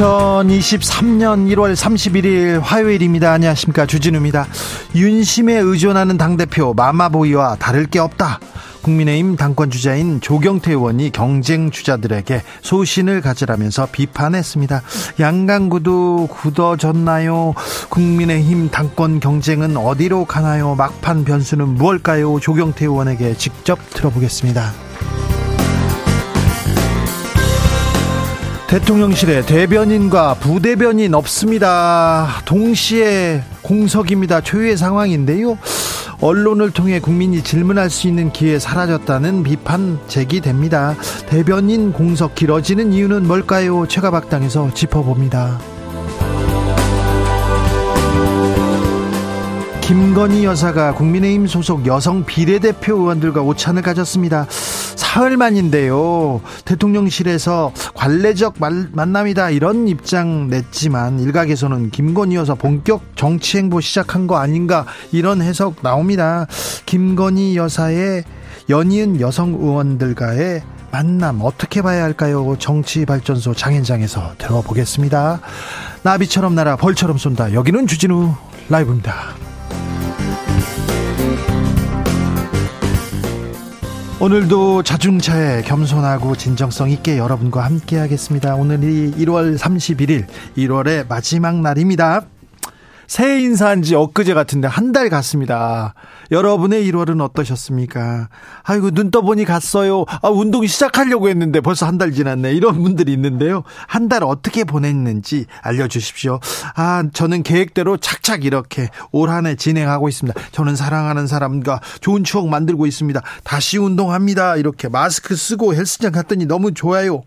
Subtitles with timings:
[0.00, 3.32] 2023년 1월 31일 화요일입니다.
[3.32, 3.84] 안녕하십니까.
[3.84, 4.46] 주진우입니다.
[4.94, 8.40] 윤심에 의존하는 당대표 마마보이와 다를 게 없다.
[8.80, 14.80] 국민의힘 당권 주자인 조경태 의원이 경쟁 주자들에게 소신을 가지라면서 비판했습니다.
[15.20, 17.52] 양강구도 굳어졌나요?
[17.90, 20.76] 국민의힘 당권 경쟁은 어디로 가나요?
[20.76, 22.40] 막판 변수는 무엇일까요?
[22.40, 24.89] 조경태 의원에게 직접 들어보겠습니다.
[28.70, 32.28] 대통령실에 대변인과 부대변인 없습니다.
[32.44, 34.42] 동시에 공석입니다.
[34.42, 35.58] 초유의 상황인데요.
[36.20, 40.94] 언론을 통해 국민이 질문할 수 있는 기회 사라졌다는 비판 제기됩니다.
[41.28, 43.88] 대변인 공석 길어지는 이유는 뭘까요?
[43.88, 45.58] 최가박당에서 짚어봅니다.
[49.90, 54.46] 김건희 여사가 국민의힘 소속 여성 비례대표 의원들과 오찬을 가졌습니다.
[54.48, 56.40] 사흘 만인데요.
[56.64, 58.54] 대통령실에서 관례적
[58.92, 65.82] 만남이다 이런 입장 냈지만 일각에서는 김건희 여사 본격 정치 행보 시작한 거 아닌가 이런 해석
[65.82, 66.46] 나옵니다.
[66.86, 68.22] 김건희 여사의
[68.68, 72.54] 연이은 여성 의원들과의 만남 어떻게 봐야 할까요?
[72.56, 75.40] 정치발전소 장현장에서 들어보겠습니다.
[76.04, 77.54] 나비처럼 날아 벌처럼 쏜다.
[77.54, 78.32] 여기는 주진우
[78.68, 79.49] 라이브입니다.
[84.22, 88.54] 오늘도 자중차에 겸손하고 진정성 있게 여러분과 함께 하겠습니다.
[88.54, 90.26] 오늘이 1월 31일,
[90.58, 92.26] 1월의 마지막 날입니다.
[93.10, 95.94] 새해 인사한 지 엊그제 같은데 한 달 갔습니다.
[96.30, 98.28] 여러분의 1월은 어떠셨습니까?
[98.62, 100.04] 아이고, 눈 떠보니 갔어요.
[100.22, 102.52] 아, 운동 시작하려고 했는데 벌써 한 달 지났네.
[102.54, 103.64] 이런 분들이 있는데요.
[103.88, 106.38] 한 달 어떻게 보냈는지 알려주십시오.
[106.76, 110.40] 아, 저는 계획대로 착착 이렇게 올 한 해 진행하고 있습니다.
[110.52, 113.20] 저는 사랑하는 사람과 좋은 추억 만들고 있습니다.
[113.42, 114.54] 다시 운동합니다.
[114.54, 117.22] 이렇게 마스크 쓰고 헬스장 갔더니 너무 좋아요.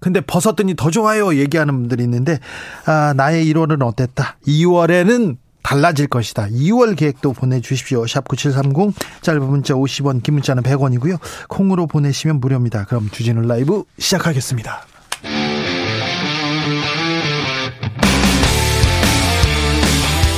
[0.00, 2.38] 근데 벗었더니 더 좋아요 얘기하는 분들이 있는데
[2.86, 4.36] 아, 나의 1월은 어땠다.
[4.46, 6.48] 2월에는 달라질 것이다.
[6.48, 8.06] 2월 계획도 보내주십시오.
[8.06, 11.18] 샵 9730 짧은 문자 50원 긴 문자는 100원이고요.
[11.48, 12.84] 콩으로 보내시면 무료입니다.
[12.84, 14.86] 그럼 주진우 라이브 시작하겠습니다.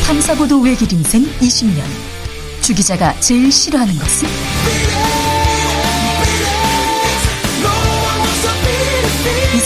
[0.06, 1.82] 탐사보도 외길 인생 20년
[2.62, 4.28] 주 기자가 제일 싫어하는 것은?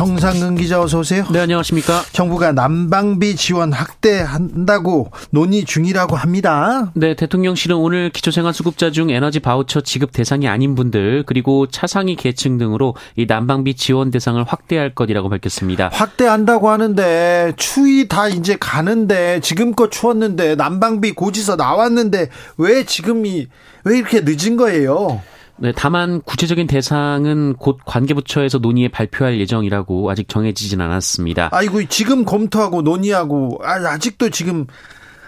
[0.00, 1.26] 정상근 기자 어서 오세요.
[1.30, 2.00] 네, 안녕하십니까?
[2.12, 6.90] 정부가 난방비 지원 확대한다고 논의 중이라고 합니다.
[6.94, 12.94] 네, 대통령실은 오늘 기초생활수급자 중 에너지 바우처 지급 대상이 아닌 분들 그리고 차상위 계층 등으로
[13.14, 15.90] 이 난방비 지원 대상을 확대할 것이라고 밝혔습니다.
[15.92, 23.48] 확대한다고 하는데 추위 다 이제 가는데 지금껏 추웠는데 난방비 고지서 나왔는데 왜 지금이
[23.84, 25.20] 왜 이렇게 늦은 거예요?
[25.60, 31.50] 네, 다만 구체적인 대상은 곧 관계부처에서 논의에 발표할 예정이라고 아직 정해지진 않았습니다.
[31.52, 34.66] 아이고 지금 검토하고 논의하고 아, 직도 지금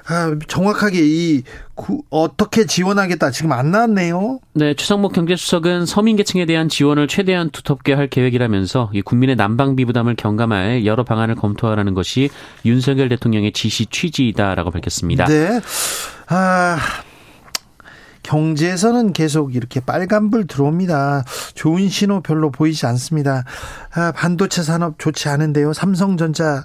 [0.09, 1.43] 아, 정확하게 이
[1.75, 4.41] 구, 어떻게 지원하겠다 지금 안 나왔네요.
[4.55, 10.87] 네, 추상목 경제수석은 서민계층에 대한 지원을 최대한 두텁게 할 계획이라면서 이 국민의 난방비 부담을 경감할
[10.87, 12.31] 여러 방안을 검토하라는 것이
[12.65, 15.27] 윤석열 대통령의 지시 취지이다라고 밝혔습니다.
[15.27, 15.61] 네.
[16.29, 16.79] 아.
[18.23, 21.25] 경제에서는 계속 이렇게 빨간불 들어옵니다.
[21.55, 23.45] 좋은 신호 별로 보이지 않습니다.
[23.95, 25.73] 아, 반도체 산업 좋지 않은데요.
[25.73, 26.65] 삼성전자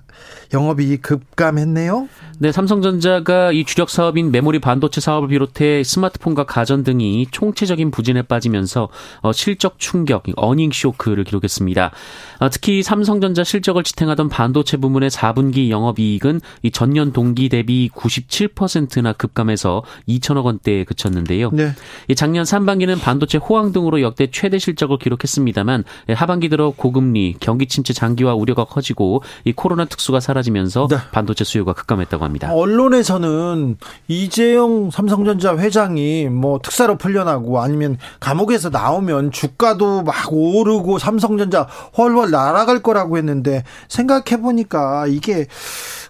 [0.53, 2.07] 영업이 급감했네요.
[2.39, 8.89] 네, 삼성전자가 이 주력 사업인 메모리 반도체 사업을 비롯해 스마트폰과 가전 등이 총체적인 부진에 빠지면서
[9.21, 11.91] 어, 실적 충격, 어닝 쇼크를 기록했습니다.
[12.39, 19.83] 어, 특히 삼성전자 실적을 지탱하던 반도체 부문의 4분기 영업이익은 이 전년 동기 대비 97%나 급감해서
[20.07, 21.46] 2천억 원대에 그쳤는데요.
[21.53, 21.73] 있는데요.
[22.07, 22.15] 네.
[22.15, 25.83] 작년 상반기는 반도체 호황 등으로 역대 최대 실적을 기록했습니다만
[26.15, 30.97] 하반기 들어 고금리, 경기 침체 장기화 우려가 커지고 이 코로나 특수가 사라지면서 네.
[31.11, 32.53] 반도체 수요가 급감했다고 합니다.
[32.53, 33.77] 언론에서는
[34.07, 41.67] 이재용 삼성전자 회장이 뭐 특사로 풀려나고 아니면 감옥에서 나오면 주가도 막 오르고 삼성전자
[41.97, 45.47] 훨훨 날아갈 거라고 했는데 생각해 보니까 이게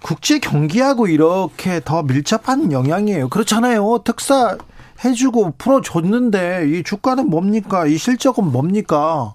[0.01, 3.29] 국제 경기하고 이렇게 더 밀접한 영향이에요.
[3.29, 3.99] 그렇잖아요.
[4.03, 4.57] 특사
[5.03, 7.85] 해주고 풀어줬는데 이 주가는 뭡니까?
[7.85, 9.33] 이 실적은 뭡니까?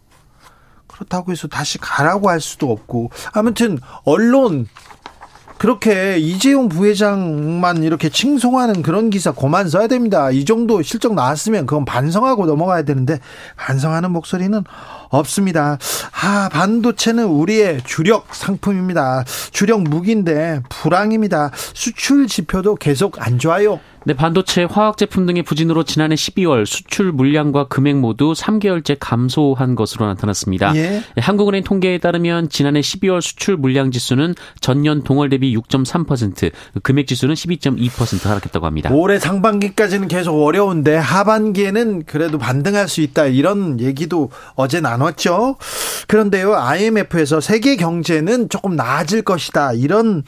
[0.87, 4.67] 그렇다고 해서 다시 가라고 할 수도 없고 아무튼 언론
[5.63, 10.33] 그렇게 이재용 부회장만 이렇게 칭송하는 그런 기사 고만 써야 됩니다.
[10.33, 13.21] 이 정도 실적 나왔으면 그건 반성하고 넘어가야 되는데
[13.57, 14.65] 반성하는 목소리는
[15.13, 15.79] 없습니다.
[16.23, 19.25] 아, 반도체는 우리의 주력 상품입니다.
[19.53, 21.51] 주력 무기인데 불황입니다.
[21.55, 23.81] 수출 지표도 계속 안 좋아요.
[24.05, 30.07] 네, 반도체, 화학 제품 등의 부진으로 지난해 12월 수출 물량과 금액 모두 3개월째 감소한 것으로
[30.07, 30.75] 나타났습니다.
[30.75, 31.03] 예.
[31.15, 36.51] 네, 한국은행 통계에 따르면 지난해 12월 수출 물량 지수는 전년 동월 대비 6.3%,
[36.83, 38.91] 금액 지수는 12.2% 하락했다고 합니다.
[38.93, 45.57] 올해 상반기까지는 계속 어려운데 하반기에는 그래도 반등할 수 있다 이런 얘기도 어제 나눴 죠.
[46.07, 50.23] 그런데요, IMF에서 세계 경제는 조금 나아질 것이다 이런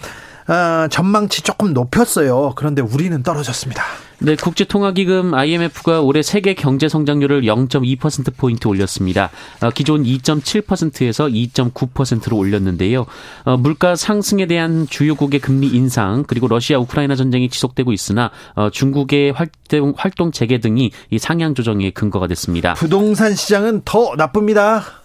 [0.49, 2.53] 어, 전망치 조금 높였어요.
[2.57, 3.83] 그런데 우리는 떨어졌습니다.
[4.21, 9.31] 네, 국제통화기금 IMF가 올해 세계 경제 성장률을 0.2% 포인트 올렸습니다.
[9.61, 13.07] 어, 기존 2.7%에서 2.9%로 올렸는데요.
[13.45, 19.33] 어, 물가 상승에 대한 주요국의 금리 인상 그리고 러시아 우크라이나 전쟁이 지속되고 있으나 어, 중국의
[19.33, 22.75] 활동 활동 재개 등이 이 상향 조정의 근거가 됐습니다.
[22.75, 25.04] 부동산 시장은 더 나쁩니다.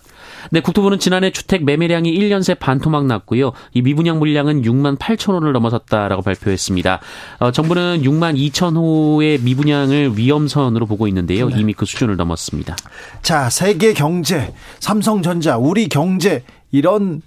[0.51, 3.51] 네, 국토부는 지난해 주택 매매량이 1년 새 반토막 났고요.
[3.73, 6.99] 이 미분양 물량은 6만 8천 호를 넘어섰다라고 발표했습니다.
[7.39, 11.49] 어, 정부는 6만 2천 호의 미분양을 위험선으로 보고 있는데요.
[11.49, 11.59] 네.
[11.59, 12.75] 이미 그 수준을 넘었습니다.
[13.21, 17.21] 자, 세계 경제, 삼성전자, 우리 경제 이런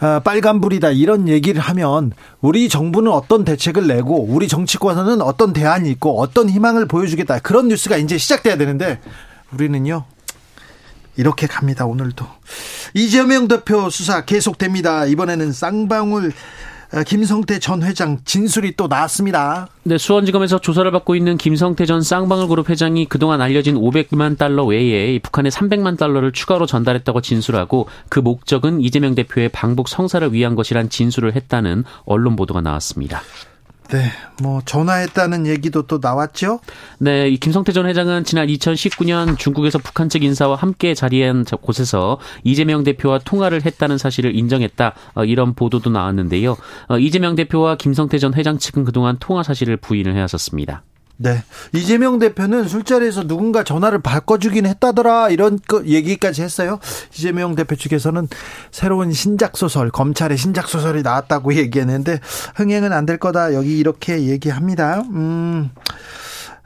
[0.00, 6.20] 어, 빨간불이다 이런 얘기를 하면 우리 정부는 어떤 대책을 내고 우리 정치권에서는 어떤 대안이 있고
[6.20, 9.00] 어떤 희망을 보여주겠다 그런 뉴스가 이제 시작돼야 되는데
[9.54, 10.04] 우리는요
[11.16, 11.86] 이렇게 갑니다.
[11.86, 12.26] 오늘도
[12.94, 15.06] 이재명 대표 수사 계속됩니다.
[15.06, 16.32] 이번에는 쌍방울
[16.94, 19.68] 어, 김성태 전 회장 진술이 또 나왔습니다.
[19.82, 25.18] 네, 수원지검에서 조사를 받고 있는 김성태 전 쌍방울 그룹 회장이 그동안 알려진 500만 달러 외에
[25.18, 31.34] 북한에 300만 달러를 추가로 전달했다고 진술하고 그 목적은 이재명 대표의 방북 성사를 위한 것이란 진술을
[31.34, 33.20] 했다는 언론 보도가 나왔습니다.
[33.88, 34.10] 네,
[34.42, 36.60] 뭐 전화했다는 얘기도 또 나왔죠?
[36.98, 42.82] 네, 이 김성태 전 회장은 지난 2019년 중국에서 북한 측 인사와 함께 자리한 곳에서 이재명
[42.82, 44.92] 대표와 통화를 했다는 사실을 인정했다.
[45.14, 46.56] 어, 이런 보도도 나왔는데요.
[46.88, 50.82] 어, 이재명 대표와 김성태 전 회장 측은 그동안 통화 사실을 부인을 해왔었습니다.
[51.18, 51.42] 네.
[51.72, 56.78] 이재명 대표는 술자리에서 누군가 전화를 바꿔주긴 했다더라 이런 얘기까지 했어요.
[57.14, 58.28] 이재명 대표 측에서는
[58.70, 62.20] 새로운 신작 소설, 검찰의 신작 소설이 나왔다고 얘기했는데
[62.56, 65.02] 흥행은 안 될 거다 여기 이렇게 얘기합니다.
[65.12, 65.70] 음.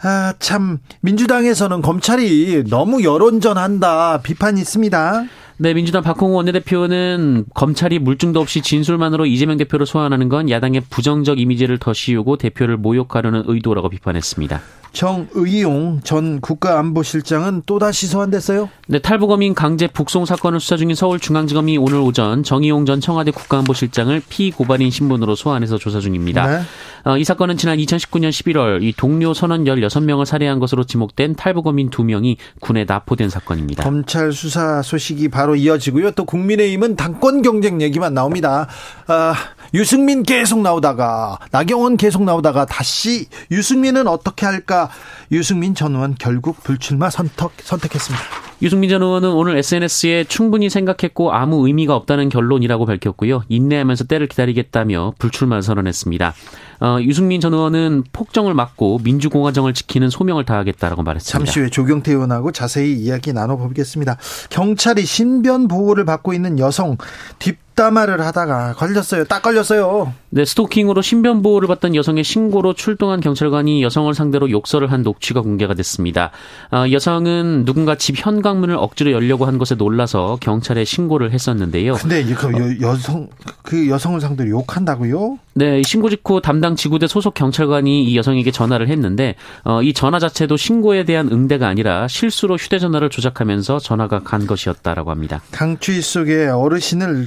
[0.02, 5.24] 아, 참 민주당에서는 검찰이 너무 여론전한다 비판이 있습니다.
[5.62, 11.76] 네, 민주당 박홍우 원내대표는 검찰이 물증도 없이 진술만으로 이재명 대표를 소환하는 건 야당의 부정적 이미지를
[11.76, 14.62] 더 씌우고 대표를 모욕하려는 의도라고 비판했습니다.
[14.92, 18.68] 정의용 전 국가안보실장은 또다시 소환됐어요?
[18.88, 24.90] 네, 탈북어민 강제 북송 사건을 수사 중인 서울중앙지검이 오늘 오전 정의용 전 청와대 국가안보실장을 피고발인
[24.90, 26.46] 신분으로 소환해서 조사 중입니다.
[26.46, 26.62] 네.
[27.04, 32.36] 어, 이 사건은 지난 2019년 11월 이 동료 선원 16명을 살해한 것으로 지목된 탈북어민 2명이
[32.60, 33.84] 군에 납포된 사건입니다.
[33.84, 36.12] 검찰 수사 소식이 바로 이어지고요.
[36.12, 38.68] 또 국민의힘은 당권 경쟁 얘기만 나옵니다.
[39.06, 39.34] 아,
[39.74, 44.90] 유승민 계속 나오다가 나경원 계속 나오다가 다시 유승민은 어떻게 할까?
[45.30, 48.24] 유승민 전 의원 결국 불출마 선택 선택했습니다.
[48.62, 53.44] 유승민 전 의원은 오늘 SNS에 충분히 생각했고 아무 의미가 없다는 결론이라고 밝혔고요.
[53.48, 56.34] 인내하면서 때를 기다리겠다며 불출마 선언했습니다.
[56.80, 61.38] 어, 유승민 전 의원은 폭정을 막고 민주공화정을 지키는 소명을 다하겠다라고 말했습니다.
[61.38, 64.18] 잠시 후에 조경태 의원하고 자세히 이야기 나눠보겠습니다.
[64.50, 66.96] 경찰이 신변 보호를 받고 있는 여성
[67.38, 69.24] 뒷 뒷담화를 하다가 걸렸어요.
[69.24, 70.12] 딱 걸렸어요.
[70.28, 75.74] 네, 스토킹으로 신변 보호를 받던 여성의 신고로 출동한 경찰관이 여성을 상대로 욕설을 한 녹취가 공개가
[75.74, 76.30] 됐습니다.
[76.70, 81.94] 어, 여성은 누군가 집 현관문을 억지로 열려고 한 것에 놀라서 경찰에 신고를 했었는데요.
[81.94, 83.28] 근데 그 여, 여성
[83.62, 85.38] 그 여성을 상대로 욕한다고요?
[85.54, 89.34] 네, 신고 직후 담당 지구대 소속 경찰관이 이 여성에게 전화를 했는데
[89.64, 95.40] 어, 이 전화 자체도 신고에 대한 응대가 아니라 실수로 휴대전화를 조작하면서 전화가 간 것이었다라고 합니다.
[95.50, 97.26] 강추위 속에 어르신을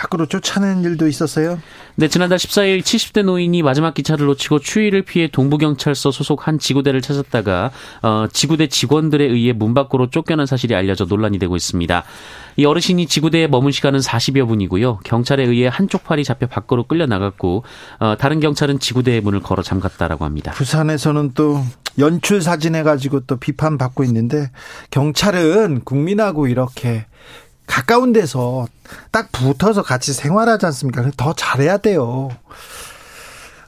[0.00, 1.60] 밖으로 쫓아낸 일도 있었어요?
[1.96, 7.70] 네, 지난달 14일 70대 노인이 마지막 기차를 놓치고 추위를 피해 동부경찰서 소속 한 지구대를 찾았다가
[8.02, 12.04] 어, 지구대 직원들에 의해 문 밖으로 쫓겨난 사실이 알려져 논란이 되고 있습니다.
[12.56, 15.00] 이 어르신이 지구대에 머문 시간은 40여 분이고요.
[15.04, 17.64] 경찰에 의해 한쪽 팔이 잡혀 밖으로 끌려 나갔고
[17.98, 20.52] 어, 다른 경찰은 지구대의 문을 걸어 잠갔다라고 합니다.
[20.52, 21.62] 부산에서는 또
[21.98, 24.50] 연출 사진 해가지고 또 비판받고 있는데
[24.90, 27.04] 경찰은 국민하고 이렇게
[27.70, 28.66] 가까운 데서
[29.12, 31.08] 딱 붙어서 같이 생활하지 않습니까?
[31.16, 32.28] 더 잘해야 돼요.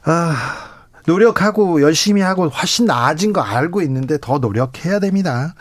[0.03, 0.35] 아,
[1.05, 5.55] 노력하고 열심히 하고 훨씬 나아진 거 알고 있는데 더 노력해야 됩니다.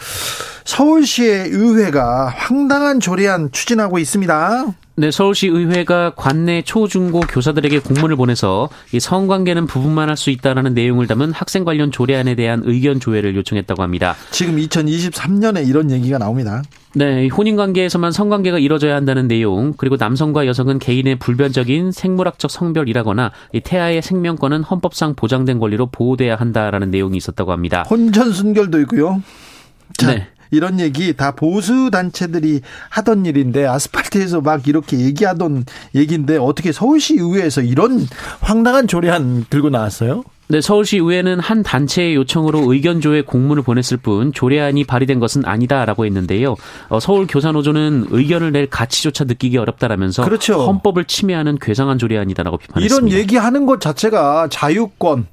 [0.65, 4.75] 서울시의 의회가 황당한 조례안 추진하고 있습니다.
[4.95, 11.07] 네, 서울시 의회가 관내 초중고 교사들에게 공문을 보내서 이 성관계는 부부만 할 수 있다라는 내용을
[11.07, 14.15] 담은 학생 관련 조례안에 대한 의견 조회를 요청했다고 합니다.
[14.31, 16.63] 지금 2023년에 이런 얘기가 나옵니다.
[16.95, 23.61] 네, 혼인 관계에서만 성관계가 이뤄져야 한다는 내용, 그리고 남성과 여성은 개인의 불변적인 생물학적 성별이라거나 이
[23.61, 27.85] 태아의 생명권은 헌법상 보장된 권리로 보호돼야 한다라는 내용이 있었다고 합니다.
[27.89, 29.23] 혼전 순결도 있고요.
[29.97, 30.29] 자, 네.
[30.53, 35.65] 이런 얘기 다 보수 단체들이 하던 일인데 아스팔트에서 막 이렇게 얘기하던
[35.97, 38.07] 얘기인데 어떻게 서울시 의회에서 이런
[38.41, 40.23] 황당한 조례안 들고 나왔어요?
[40.53, 46.57] 네, 서울시 의회는 한 단체의 요청으로 의견조회 공문을 보냈을 뿐 조례안이 발의된 것은 아니다라고 했는데요.
[46.91, 50.67] 어, 서울 교사노조는 의견을 낼 가치조차 느끼기 어렵다라면서 그렇죠.
[50.67, 53.09] 헌법을 침해하는 괴상한 조례안이다라고 비판했습니다.
[53.09, 55.27] 이런 얘기하는 것 자체가 자유권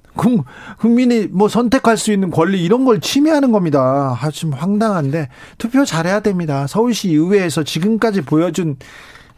[0.77, 4.17] 국민이 뭐 선택할 수 있는 권리 이런 걸 침해하는 겁니다.
[4.31, 6.65] 좀 황당한데 투표 잘해야 됩니다.
[6.65, 8.77] 서울시 의회에서 지금까지 보여준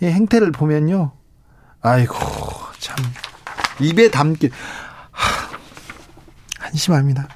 [0.03, 1.13] 행태를 보면요.
[1.81, 2.15] 아이고
[2.77, 2.97] 참
[3.79, 4.51] 입에 담기
[6.72, 7.28] 한심합니다.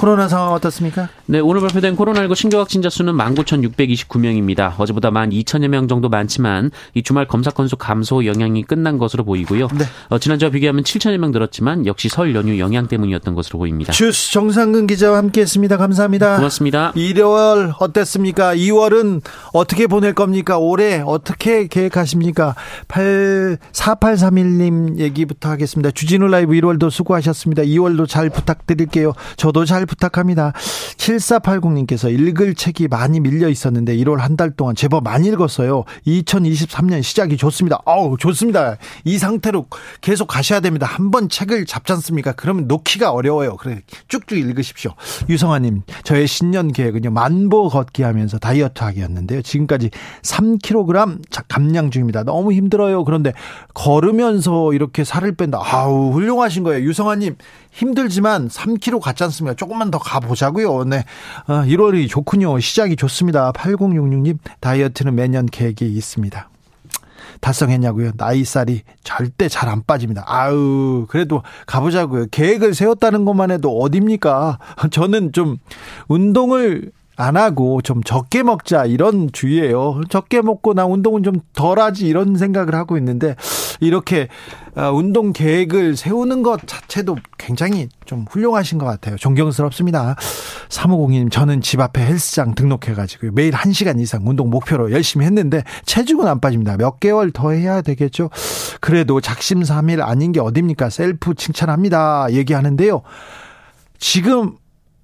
[0.00, 1.10] 코로나 상황 어떻습니까?
[1.26, 4.72] 네, 오늘 발표된 코로나19 신규 확진자 수는 19,629명입니다.
[4.78, 9.68] 어제보다 12,000여 명 정도 많지만 이 주말 검사 건수 감소 영향이 끝난 것으로 보이고요.
[9.68, 9.84] 네.
[10.08, 13.92] 어, 지난주와 비교하면 7,000여 명 늘었지만 역시 설 연휴 영향 때문이었던 것으로 보입니다.
[13.92, 15.76] 주스 정상근 기자와 함께했습니다.
[15.76, 16.36] 감사합니다.
[16.36, 16.92] 고맙습니다.
[16.92, 18.56] 1월 어땠습니까?
[18.56, 19.20] 2월은
[19.52, 20.56] 어떻게 보낼 겁니까?
[20.56, 22.54] 올해 어떻게 계획하십니까?
[22.88, 25.90] 8 4831님 얘기부터 하겠습니다.
[25.90, 27.64] 주진우 라이브 1월도 수고하셨습니다.
[27.64, 29.12] 2월도 잘 부탁드릴게요.
[29.36, 30.52] 저도 잘 부탁합니다.
[30.96, 35.84] 7480님께서 읽을 책이 많이 밀려 있었는데 1월 한 달 동안 제법 많이 읽었어요.
[36.06, 37.80] 2023년 시작이 좋습니다.
[37.84, 38.76] 어우, 좋습니다.
[39.04, 39.66] 이 상태로
[40.00, 40.86] 계속 가셔야 됩니다.
[40.86, 42.30] 한 번 책을 잡지 않습니까?
[42.32, 43.56] 그러면 놓기가 어려워요.
[43.56, 44.92] 그래, 쭉쭉 읽으십시오.
[45.28, 49.42] 유성아님, 저의 신년 계획은요, 만보 걷기 하면서 다이어트 하기였는데요.
[49.42, 49.90] 지금까지
[50.22, 51.18] 3kg
[51.48, 52.22] 감량 중입니다.
[52.22, 53.04] 너무 힘들어요.
[53.04, 53.32] 그런데
[53.74, 55.60] 걸으면서 이렇게 살을 뺀다.
[55.60, 56.84] 아우, 훌륭하신 거예요.
[56.86, 57.34] 유성아님,
[57.72, 59.54] 힘들지만 3kg 갔지 않습니까?
[59.54, 60.84] 조금 만 더 가보자고요.
[60.84, 61.04] 네.
[61.46, 62.60] 1월이 어, 좋군요.
[62.60, 63.50] 시작이 좋습니다.
[63.52, 66.48] 8066님, 다이어트는 매년 계획이 있습니다.
[67.40, 68.12] 달성했냐고요?
[68.16, 70.24] 나이살이 절대 잘 안 빠집니다.
[70.26, 72.26] 아우, 그래도 가보자고요.
[72.30, 74.58] 계획을 세웠다는 것만 해도 어딥니까?
[74.90, 75.56] 저는 좀
[76.08, 76.90] 운동을
[77.20, 80.00] 안 하고 좀 적게 먹자 이런 주의예요.
[80.08, 83.36] 적게 먹고 나 운동은 좀 덜하지 이런 생각을 하고 있는데
[83.80, 84.28] 이렇게
[84.74, 89.16] 어, 운동 계획을 세우는 것 자체도 굉장히 좀 훌륭하신 것 같아요.
[89.16, 90.16] 존경스럽습니다.
[90.68, 96.40] 3502님, 저는 집 앞에 헬스장 등록해가지고 매일 1시간 이상 운동 목표로 열심히 했는데 체중은 안
[96.40, 96.76] 빠집니다.
[96.76, 98.30] 몇 개월 더 해야 되겠죠?
[98.80, 100.88] 그래도 작심삼일 아닌 게 어딥니까?
[100.88, 102.28] 셀프 칭찬합니다.
[102.32, 103.02] 얘기하는데요.
[103.98, 104.56] 지금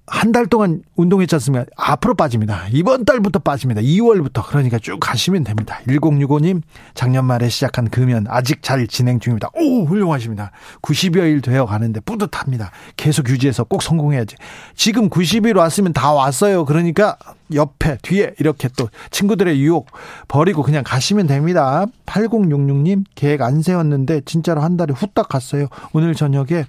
[0.09, 1.65] 한 달 동안 운동했지 않습니까?
[1.75, 2.65] 앞으로 빠집니다.
[2.71, 3.81] 이번 달부터 빠집니다.
[3.81, 4.45] 2월부터.
[4.47, 5.79] 그러니까 쭉 가시면 됩니다.
[5.87, 6.61] 1065님,
[6.93, 9.49] 작년 말에 시작한 금연 아직 잘 진행 중입니다.
[9.53, 10.51] 오, 훌륭하십니다.
[10.81, 12.71] 90여일 되어 가는데 뿌듯합니다.
[12.95, 14.35] 계속 유지해서 꼭 성공해야지.
[14.75, 16.63] 지금 90일 왔으면 다 왔어요.
[16.65, 17.17] 그러니까
[17.53, 19.87] 옆에, 뒤에 이렇게 또 친구들의 유혹
[20.27, 21.85] 버리고 그냥 가시면 됩니다.
[22.05, 25.67] 8066님, 계획 안 세웠는데 진짜로 한 달에 후딱 갔어요.
[25.93, 26.65] 오늘 저녁에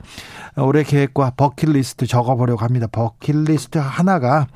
[0.57, 2.87] 올해 계획과 버킷리스트 적어보려고 합니다.
[2.91, 4.47] 버킷리스트 하나가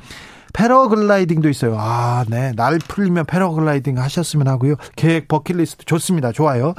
[0.53, 1.77] 패러글라이딩도 있어요.
[1.79, 2.53] 아, 네.
[2.53, 4.75] 날 풀리면 패러글라이딩 하셨으면 하고요.
[4.97, 6.33] 계획 버킷리스트 좋습니다.
[6.33, 6.75] 좋아요.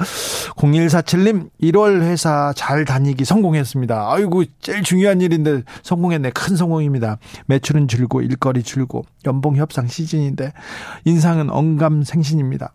[0.56, 4.12] 0147님, 1월 회사 잘 다니기 성공했습니다.
[4.12, 6.30] 아이고, 제일 중요한 일인데 성공했네.
[6.30, 7.18] 큰 성공입니다.
[7.46, 10.52] 매출은 줄고, 일거리 줄고, 연봉 협상 시즌인데,
[11.04, 12.72] 인상은 언감 생신입니다.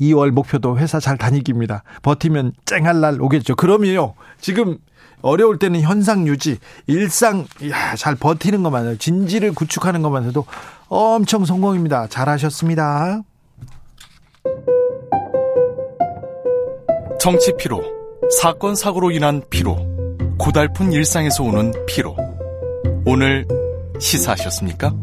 [0.00, 1.82] 2월 목표도 회사 잘 다니기입니다.
[2.02, 3.54] 버티면 쨍할 날 오겠죠.
[3.56, 4.14] 그럼요.
[4.40, 4.78] 지금
[5.22, 10.44] 어려울 때는 현상 유지, 일상 야, 잘 버티는 것만 해도 진지를 구축하는 것만 해도
[10.88, 12.06] 엄청 성공입니다.
[12.08, 13.22] 잘하셨습니다.
[17.20, 17.82] 정치 피로,
[18.40, 19.76] 사건 사고로 인한 피로,
[20.38, 22.16] 고달픈 일상에서 오는 피로.
[23.04, 23.46] 오늘
[23.98, 24.94] 시사하셨습니까?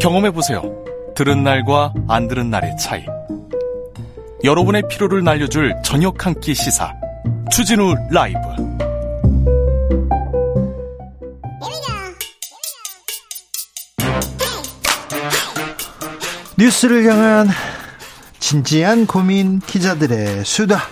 [0.00, 0.62] 경험해 보세요.
[1.16, 3.04] 들은 날과 안 들은 날의 차이.
[4.44, 6.92] 여러분의 피로를 날려줄 저녁 한 끼 시사
[7.52, 8.38] 추진우 라이브
[16.56, 17.48] 뉴스를 향한
[18.38, 20.82] 진지한 고민 기자들의 수다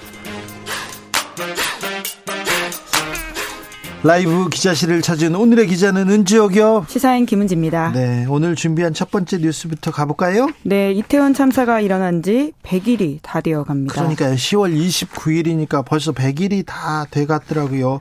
[4.03, 6.87] 라이브 기자실을 찾은 오늘의 기자는 은지옥이요.
[6.89, 7.93] 시사인 김은지입니다.
[7.93, 10.49] 네, 오늘 준비한 첫 번째 뉴스부터 가볼까요?
[10.63, 13.93] 네, 이태원 참사가 일어난 지 100일이 다 되어 갑니다.
[13.93, 18.01] 그러니까 10월 29일이니까 벌써 100일이 다 돼 갔더라고요.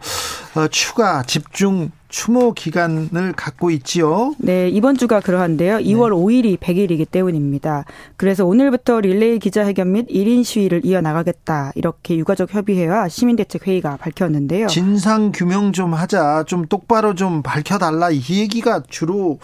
[0.55, 4.33] 어, 추가 집중 추모 기간을 갖고 있지요.
[4.39, 5.77] 네, 이번 주가 그러한데요.
[5.77, 6.15] 2월 네.
[6.15, 7.85] 5일이 100일이기 때문입니다.
[8.17, 11.71] 그래서 오늘부터 릴레이 기자회견 및 1인 시위를 이어나가겠다.
[11.75, 14.67] 이렇게 유가족 협의회와 시민대책회의가 밝혔는데요.
[14.67, 16.43] 진상 규명 좀 하자.
[16.47, 18.09] 좀 똑바로 좀 밝혀달라.
[18.09, 19.37] 이 얘기가 주로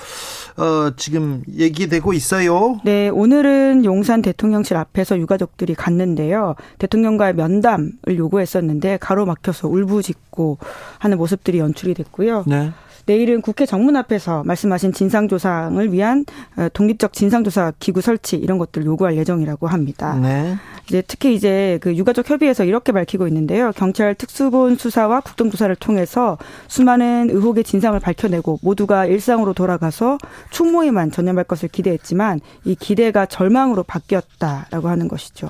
[0.57, 2.79] 어, 지금 얘기되고 있어요.
[2.83, 6.55] 네, 오늘은 용산 대통령실 앞에서 유가족들이 갔는데요.
[6.79, 10.57] 대통령과의 면담을 요구했었는데 가로막혀서 울부짖고
[10.99, 12.45] 하는 모습들이 연출이 됐고요.
[12.47, 12.71] 네.
[13.05, 13.15] 네.
[13.15, 16.25] 내일은 국회 정문 앞에서 말씀하신 진상조사를 위한
[16.57, 20.15] 어, 독립적 진상조사 기구 설치 이런 것들 요구할 예정이라고 합니다.
[20.15, 20.55] 네.
[20.87, 23.71] 이제 특히 이제 그 유가족 협의회에서 이렇게 밝히고 있는데요.
[23.75, 30.17] 경찰 특수본 수사와 국정조사를 통해서 수많은 의혹의 진상을 밝혀내고 모두가 일상으로 돌아가서
[30.51, 35.49] 충모에만 전념할 것을 기대했지만 이 기대가 절망으로 바뀌었다라고 하는 것이죠.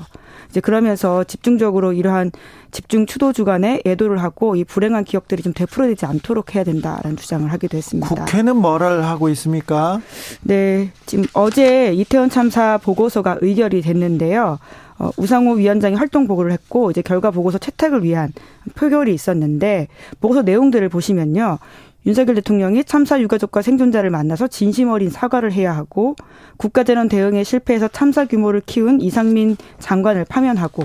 [0.50, 2.32] 이제 그러면서 집중적으로 이러한
[2.76, 7.78] 집중 추도 주간에 애도를 하고 이 불행한 기억들이 좀 되풀어지지 않도록 해야 된다라는 주장을 하기도
[7.78, 8.14] 했습니다.
[8.14, 10.02] 국회는 뭐를 하고 있습니까?
[10.42, 14.60] 네, 지금 어제 이태원 참사 보고서가 의결이 됐는데요.
[15.00, 18.34] 어, 우상호 위원장이 활동 보고를 했고 이제 결과 보고서 채택을 위한
[18.76, 19.88] 표결이 있었는데
[20.20, 21.60] 보고서 내용들을 보시면요.
[22.06, 26.18] 윤석열 대통령이 참사 유가족과 생존자를 만나서 진심 어린 사과를 해야 하고
[26.58, 30.84] 국가재난 대응에 실패해서 참사 규모를 키운 이상민 장관을 파면하고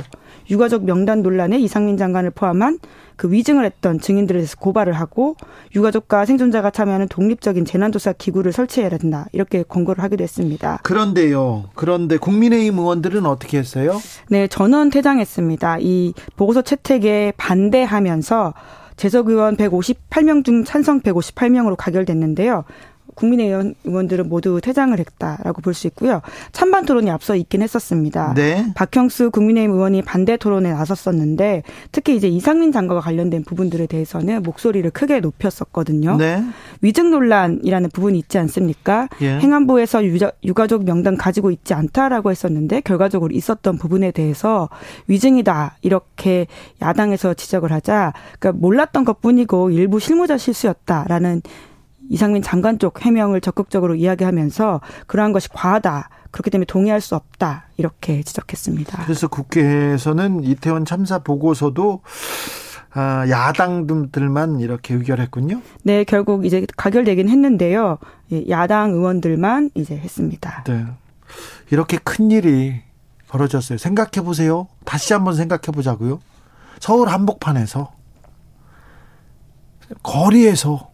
[0.51, 2.81] 유가족 명단 논란에 이상민 장관을 포함한
[3.17, 5.37] 그 위증을 했던 증인들에 대해서 고발을 하고
[5.75, 10.81] 유가족과 생존자가 참여하는 독립적인 재난조사 기구를 설치해야 된다 이렇게 권고를 하기도 했습니다.
[10.83, 11.67] 그런데요.
[11.75, 14.01] 그런데 국민의힘 의원들은 어떻게 했어요?
[14.29, 15.79] 네, 전원 퇴장했습니다.
[15.81, 18.55] 이 보고서 채택에 반대하면서
[18.97, 22.65] 재석 의원 158명 중 찬성 158명으로 가결됐는데요.
[23.21, 26.21] 국민의힘 의원들은 모두 퇴장을 했다라고 볼 수 있고요.
[26.53, 28.35] 찬반 토론이 앞서 있긴 했었습니다.
[28.35, 28.67] 네.
[28.75, 35.21] 박형수 국민의힘 의원이 반대 토론에 나섰었는데 특히 이제 이상민 장관과 관련된 부분들에 대해서는 목소리를 크게
[35.21, 36.17] 높였었거든요.
[36.17, 36.43] 네.
[36.83, 39.09] 위증 논란이라는 부분이 있지 않습니까?
[39.21, 39.39] 예.
[39.39, 44.69] 행안부에서 유자, 유가족 명단 가지고 있지 않다라고 했었는데 결과적으로 있었던 부분에 대해서
[45.07, 46.47] 위증이다 이렇게
[46.83, 51.43] 야당에서 지적을 하자 그러니까 몰랐던 것뿐이고 일부 실무자 실수였다라는
[52.11, 56.11] 이상민 장관 쪽 해명을 적극적으로 이야기하면서 그러한 것이 과하다.
[56.33, 57.69] 그렇기 때문에 동의할 수 없다.
[57.77, 59.05] 이렇게 지적했습니다.
[59.05, 62.03] 그래서 국회에서는 이태원 참사 보고서도
[62.93, 65.63] 아, 야당들만 이렇게 의결했군요.
[65.85, 67.99] 네, 결국 이제 가결되긴 했는데요.
[68.49, 70.65] 야당 의원들만 이제 했습니다.
[70.67, 70.87] 네.
[71.71, 72.83] 이렇게 큰 일이
[73.29, 73.79] 벌어졌어요.
[73.79, 74.67] 생각해 보세요.
[74.85, 76.19] 다시 한번 생각해 보자고요.
[76.81, 77.93] 서울 한복판에서
[80.03, 80.90] 거리에서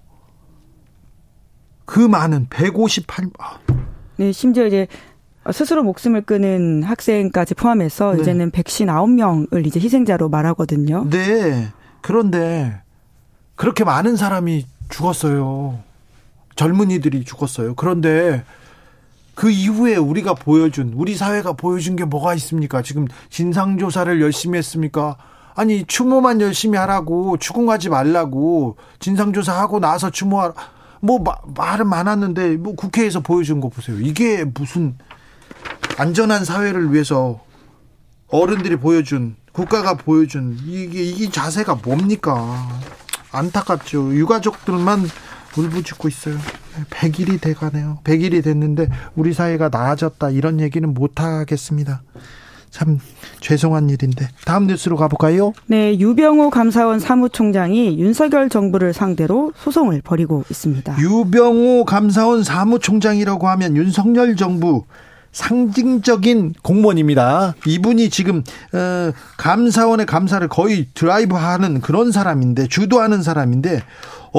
[1.87, 3.31] 그 많은 158.
[4.17, 4.87] 네, 심지어 이제
[5.53, 8.21] 스스로 목숨을 끊은 학생까지 포함해서 네.
[8.21, 11.09] 이제는 159명을 이제 희생자로 말하거든요.
[11.09, 11.69] 네.
[12.03, 12.83] 그런데
[13.55, 15.79] 그렇게 많은 사람이 죽었어요.
[16.57, 17.75] 젊은이들이 죽었어요.
[17.75, 18.45] 그런데
[19.35, 22.83] 그 이후에 우리가 보여준 우리 사회가 보여준 게 뭐가 있습니까?
[22.83, 25.17] 지금 진상 조사를 열심히 했습니까?
[25.55, 30.55] 아니 추모만 열심히 하라고 추궁하지 말라고 진상 조사하고 나서 추모하라.
[31.01, 33.99] 뭐 마, 말은 많았는데 뭐 국회에서 보여준 거 보세요.
[34.01, 34.97] 이게 무슨
[35.99, 37.41] 안전한 사회를 위해서
[38.29, 42.69] 어른들이 보여준 국가가 보여준 이게 이 자세가 뭡니까?
[43.33, 44.15] 안타깝죠.
[44.15, 45.07] 유가족들만
[45.57, 46.37] 울부짖고 있어요.
[46.91, 48.01] 100일이 돼가네요.
[48.05, 52.03] 100일이 됐는데 우리 사회가 나아졌다 이런 얘기는 못 하겠습니다.
[52.77, 52.99] 참
[53.41, 55.55] 죄송한 일인데 다음 뉴스로 가볼까요?
[55.67, 60.99] 네, 유병호 감사원 사무총장이 윤석열 정부를 상대로 소송을 벌이고 있습니다.
[61.01, 64.85] 유병호 감사원 사무총장이라고 하면 윤석열 정부
[65.33, 67.55] 상징적인 공무원입니다.
[67.67, 68.43] 이분이 지금
[68.75, 73.83] 어, 감사원의 감사를 거의 드라이브하는 그런 사람인데 주도하는 사람인데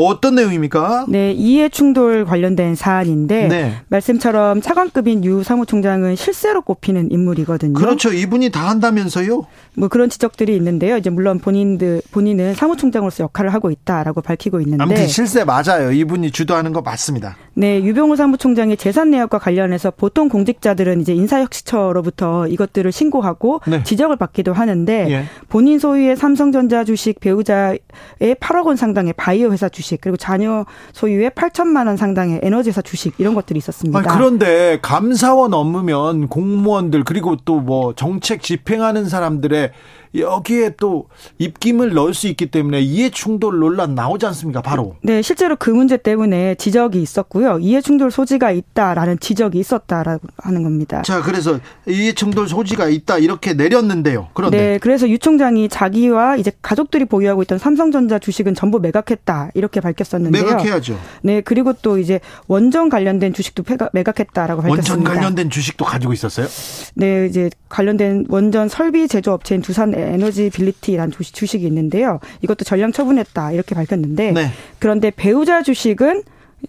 [0.06, 1.06] 어떤 내용입니까?
[1.10, 3.74] 네, 이해 충돌 관련된 사안인데 네.
[3.88, 7.74] 말씀처럼 차관급인 유 사무총장은 실세로 꼽히는 인물이거든요.
[7.74, 8.14] 그렇죠.
[8.14, 9.46] 이분이 다 한다면서요?
[9.76, 10.98] 뭐 그런 지적들이 있는데요.
[10.98, 15.92] 이제 물론 본인들 본인은 사무총장으로서 역할을 하고 있다라고 밝히고 있는데 아무튼 실세 맞아요.
[15.92, 17.36] 이분이 주도하는 거 맞습니다.
[17.56, 23.82] 네, 유병호 사무총장의 재산 내역과 관련해서 보통 공직자들은 이제 인사혁신처로부터 이것들을 신고하고 네.
[23.84, 25.24] 지적을 받기도 하는데 예.
[25.50, 27.80] 본인 소유의 삼성전자 주식 배우자의
[28.20, 33.14] 8억 원 상당의 바이오 회사 주식 그리고 자녀 소유의 8천만 원 상당의 에너지 회사 주식
[33.20, 34.00] 이런 것들이 있었습니다.
[34.00, 39.72] 아니, 그런데 감사원 업무면 공무원들 그리고 또 뭐 정책 집행하는 사람들의
[40.20, 44.62] 여기에 또 입김을 넣을 수 있기 때문에 이해 충돌 논란 나오지 않습니까?
[44.62, 44.96] 바로.
[45.02, 47.60] 네, 실제로 그 문제 때문에 지적이 있었고요.
[47.60, 51.02] 이해 충돌 소지가 있다라는 지적이 있었다라고 하는 겁니다.
[51.04, 54.30] 자, 그래서 이해 충돌 소지가 있다 이렇게 내렸는데요.
[54.34, 59.82] 그런데 네, 그래서 유 총장이 자기와 이제 가족들이 보유하고 있던 삼성전자 주식은 전부 매각했다 이렇게
[59.82, 60.44] 밝혔었는데요.
[60.44, 60.98] 매각해야죠.
[61.22, 64.94] 네, 그리고 또 이제 원전 관련된 주식도 매각했다라고 밝혔습니다.
[64.94, 66.48] 원전 관련된 주식도 가지고 있었어요?
[66.96, 72.20] 네, 이제 관련된 원전 설비 제조업체인 두산 에너지 빌리티라는 주식이 있는데요.
[72.42, 74.52] 이것도 전량 처분했다 이렇게 밝혔는데 네.
[74.80, 76.24] 그런데 배우자 주식은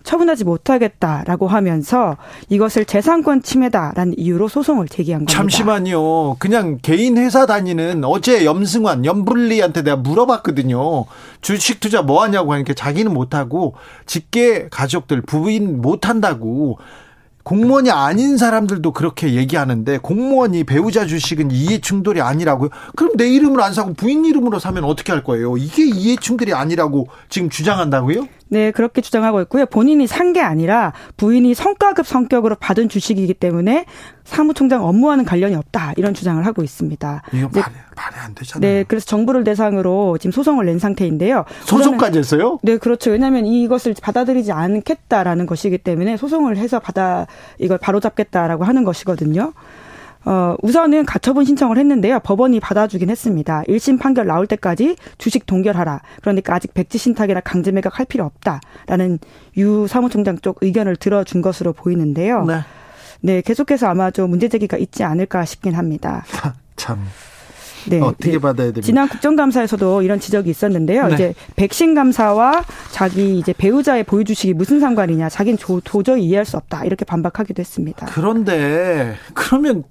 [0.05, 2.17] 처분하지 못하겠다라고 하면서
[2.51, 5.33] 이것을 재산권 침해다라는 이유로 소송을 제기한 겁니다.
[5.33, 6.37] 잠시만요.
[6.39, 11.07] 그냥 개인 회사 다니는 어제 염승환, 염불리한테 내가 물어봤거든요.
[11.41, 13.75] 주식 투자 뭐 하냐고 하니까 자기는 못하고
[14.05, 16.79] 직계 가족들 부인 못한다고
[17.49, 22.69] 공무원이 아닌 사람들도 그렇게 얘기하는데 공무원이 배우자 주식은 이해 충돌이 아니라고요?
[22.95, 25.57] 그럼 내 이름으로 안 사고 부인 이름으로 사면 어떻게 할 거예요?
[25.57, 28.29] 이게 이해 충돌이 아니라고 지금 주장한다고요?
[28.51, 29.67] 네, 그렇게 주장하고 있고요.
[29.67, 33.87] 본인이 산 게 아니라 부인이 성과급 성격으로 받은 주식이기 때문에
[34.25, 35.95] 사무총장 업무와는 관련이 없다.
[35.97, 37.23] 이런 주장을 하고 있습니다.
[37.33, 38.61] 이거 말이, 말이 안 되잖아요.
[38.61, 41.47] 네, 그래서 정부를 대상으로 지금 소송을 낸 상태인데요.
[41.65, 42.59] 소송까지 했어요?
[42.63, 43.11] 네, 그렇죠.
[43.11, 47.27] 왜냐하면 이것을 받아들이지 않겠다라는 것이기 때문에 소송을 해서 받아
[47.59, 49.55] 이걸 바로잡겠다라고 하는 것이거든요.
[50.25, 52.21] 어, 우선은 가처분 신청을 했는데요.
[52.21, 53.63] 법원이 받아주긴 했습니다.
[53.69, 56.01] 1심 판결 나올 때까지 주식 동결하라.
[56.21, 59.19] 그러니까 아직 백지 신탁이나 강제 매각 할 필요 없다라는
[59.57, 62.45] 유 사무총장 쪽 의견을 들어준 것으로 보이는데요.
[62.45, 62.61] 네.
[63.21, 66.25] 네, 계속해서 아마 좀 문제 제기가 있지 않을까 싶긴 합니다.
[66.77, 66.99] 참.
[67.89, 68.39] 네, 어떻게 네.
[68.39, 68.83] 받아야 됩니까?
[68.83, 71.09] 지난 국정감사에서도 이런 지적이 있었는데요.
[71.09, 71.15] 네.
[71.15, 76.85] 이제 백신 감사와 자기 이제 배우자의 보유 주식이 무슨 상관이냐, 자기는 도저히 이해할 수 없다
[76.85, 78.07] 이렇게 반박하기도 했습니다.
[78.11, 79.85] 그런데 그러면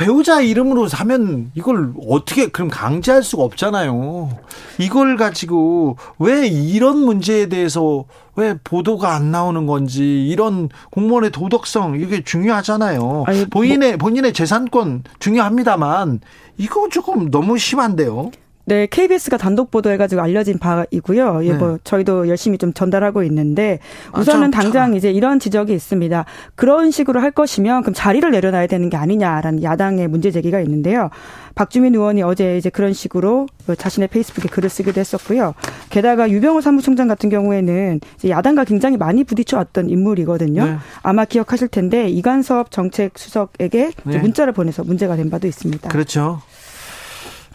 [0.00, 4.30] 배우자 이름으로 사면 이걸 어떻게 그럼 강제할 수가 없잖아요.
[4.78, 12.24] 이걸 가지고 왜 이런 문제에 대해서 왜 보도가 안 나오는 건지 이런 공무원의 도덕성 이게
[12.24, 13.24] 중요하잖아요.
[13.26, 16.20] 아니, 본인의 뭐, 본인의 재산권 중요합니다만
[16.56, 18.30] 이거 조금 너무 심한데요.
[18.70, 21.40] 네, KBS가 단독 보도해가지고 알려진 바이고요.
[21.42, 21.58] 예, 네.
[21.58, 23.80] 뭐 저희도 열심히 좀 전달하고 있는데
[24.12, 24.94] 아, 우선은 아, 참, 당장 참.
[24.94, 26.24] 이제 이런 지적이 있습니다.
[26.54, 31.10] 그런 식으로 할 것이면 그럼 자리를 내려놔야 되는 게 아니냐라는 야당의 문제 제기가 있는데요.
[31.56, 35.54] 박주민 의원이 어제 이제 그런 식으로 자신의 페이스북에 글을 쓰기도 했었고요.
[35.88, 40.64] 게다가 유병호 사무총장 같은 경우에는 야당과 굉장히 많이 부딪혀왔던 인물이거든요.
[40.64, 40.76] 네.
[41.02, 44.18] 아마 기억하실 텐데 이간섭 정책 수석에게 네.
[44.18, 45.88] 문자를 보내서 문제가 된 바도 있습니다.
[45.88, 46.40] 그렇죠.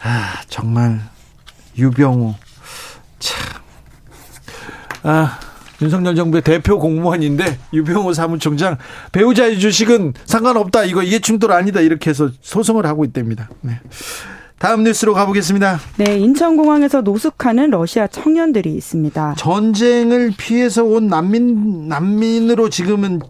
[0.00, 1.00] 아, 정말
[1.76, 2.34] 유병우
[3.18, 3.62] 참.
[5.02, 5.38] 아,
[5.80, 8.78] 윤석열 정부의 대표 공무원인데 유병우 사무총장
[9.12, 10.84] 배우자의 주식은 상관없다.
[10.84, 11.80] 이거 이해 충돌 아니다.
[11.80, 13.48] 이렇게 해서 소송을 하고 있답니다.
[13.60, 13.80] 네.
[14.58, 15.78] 다음 뉴스로 가보겠습니다.
[15.98, 19.34] 네, 인천공항에서 노숙하는 러시아 청년들이 있습니다.
[19.36, 23.20] 전쟁을 피해서 온 난민 난민으로 지금은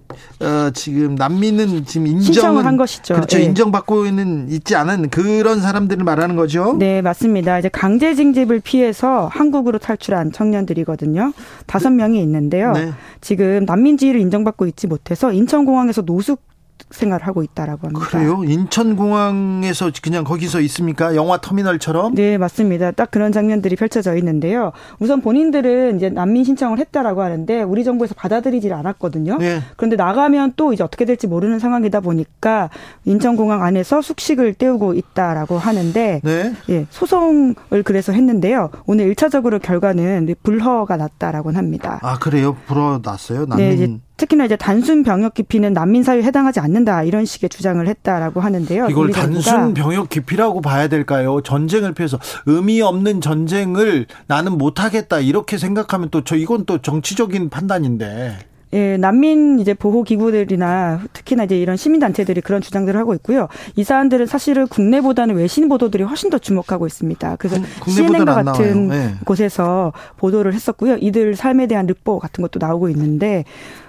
[0.41, 3.15] 어, 지금 난민은 지금 인정을 한 것이죠.
[3.15, 3.39] 그렇죠.
[3.39, 3.45] 네.
[3.45, 6.77] 인정받고는 있지 않은 그런 사람들을 말하는 거죠.
[6.79, 7.59] 네, 맞습니다.
[7.59, 11.33] 이제 강제 징집을 피해서 한국으로 탈출한 청년들이거든요.
[11.67, 12.73] 다섯 명이 있는데요.
[12.73, 12.93] 네.
[13.21, 16.41] 지금 난민지위를 인정받고 있지 못해서 인천공항에서 노숙
[16.90, 18.07] 생활을 하고 있다라고 합니다.
[18.07, 18.42] 그래요?
[18.44, 21.16] 인천공항에서 그냥 거기서 있습니까?
[21.16, 22.14] 영화 터미널처럼?
[22.14, 22.92] 네, 맞습니다.
[22.92, 24.72] 딱 그런 장면들이 펼쳐져 있는데요.
[24.99, 29.38] 우선 본인들은 이제 난민 신청을 했다라고 하는데 우리 정부에서 받아들이질 않았거든요.
[29.38, 29.61] 네.
[29.77, 32.70] 그런데 나가면 또 이제 어떻게 될지 모르는 상황이다 보니까
[33.05, 36.53] 인천공항 안에서 숙식을 때우고 있다라고 하는데 네.
[36.70, 38.70] 예, 소송을 그래서 했는데요.
[38.87, 41.99] 오늘 1차적으로 결과는 불허가 났다라고 합니다.
[42.03, 42.57] 아, 그래요?
[42.66, 43.46] 불허 났어요?
[43.46, 48.40] 난민 네, 특히나 이제 단순 병역 기피는 난민 사유에 해당하지 않는다 이런 식의 주장을 했다라고
[48.40, 48.88] 하는데요.
[48.90, 51.40] 이걸 단순 병역 기피라고 봐야 될까요?
[51.42, 57.50] 전쟁을 피해서 의미 없는 전쟁을 나는 못 하겠다 이렇게 생각하면 또 저 이건 또 정치적인
[57.50, 58.38] 판단인데.
[58.72, 63.46] 예, 난민 이제 보호 기구들이나 특히나 이제 이런 시민 단체들이 그런 주장들을 하고 있고요.
[63.76, 67.37] 이 사안들은 사실은 국내보다는 외신 보도들이 훨씬 더 주목하고 있습니다.
[67.37, 69.14] 그래서 CNN과 같은 네.
[69.24, 70.96] 곳에서 보도를 했었고요.
[70.96, 73.44] 이들 삶에 대한 르포 같은 것도 나오고 있는데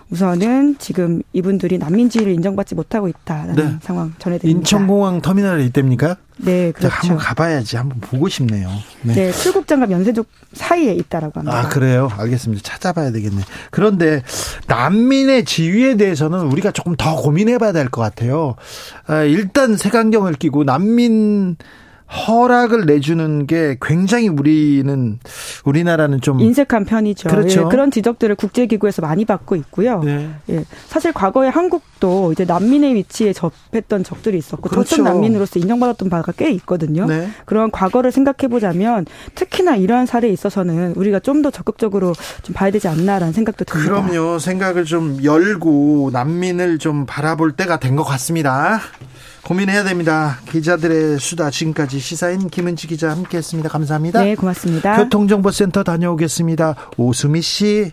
[0.09, 3.75] 우선은 지금 이분들이 난민지를 인정받지 못하고 있다는 네.
[3.81, 4.57] 상황 전해드립니다.
[4.59, 6.15] 인천공항 터미널에 있답니까?
[6.37, 6.95] 네, 그렇죠.
[6.95, 7.75] 한번 가봐야지.
[7.77, 8.69] 한번 보고 싶네요.
[9.01, 11.59] 네, 네 출국장과 면세족 사이에 있다라고 합니다.
[11.59, 12.09] 아, 그래요?
[12.17, 12.63] 알겠습니다.
[12.63, 13.41] 찾아봐야 되겠네.
[13.69, 14.23] 그런데
[14.67, 18.55] 난민의 지위에 대해서는 우리가 조금 더 고민해봐야 될 것 같아요.
[19.07, 21.57] 아, 일단 색안경을 끼고 난민
[22.09, 25.19] 허락을 내주는 게 굉장히 우리는
[25.65, 27.29] 우리나라는 좀 인색한 편이죠.
[27.29, 27.61] 그렇죠.
[27.61, 30.01] 예, 그런 지적들을 국제기구에서 많이 받고 있고요.
[30.03, 30.29] 네.
[30.49, 34.89] 예, 사실 과거에 한국 도 이제 난민의 위치에 접했던 적들이 있었고 그렇죠.
[34.97, 37.05] 도청 난민으로서 인정받았던 바가 꽤 있거든요.
[37.07, 37.27] 네.
[37.45, 39.05] 그런 과거를 생각해 보자면
[39.35, 43.89] 특히나 이러한 사례에 있어서는 우리가 좀 더 적극적으로 좀 봐야 되지 않나라는 생각도 듭니다.
[43.89, 44.39] 그럼요.
[44.39, 48.79] 생각을 좀 열고 난민을 좀 바라볼 때가 된 것 같습니다.
[49.43, 50.39] 고민해야 됩니다.
[50.51, 53.69] 기자들의 수다 지금까지 시사인 김은지 기자 함께했습니다.
[53.69, 54.23] 감사합니다.
[54.23, 54.97] 네, 고맙습니다.
[54.97, 56.75] 교통정보센터 다녀오겠습니다.
[56.97, 57.91] 오수미 씨.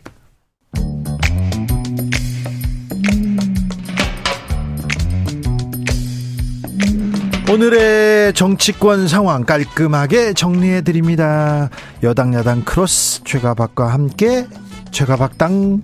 [7.51, 11.69] 오늘의 정치권 상황 깔끔하게 정리해 드립니다.
[12.03, 14.47] 여당 야당 크로스 최가박과 함께
[14.91, 15.83] 최가박당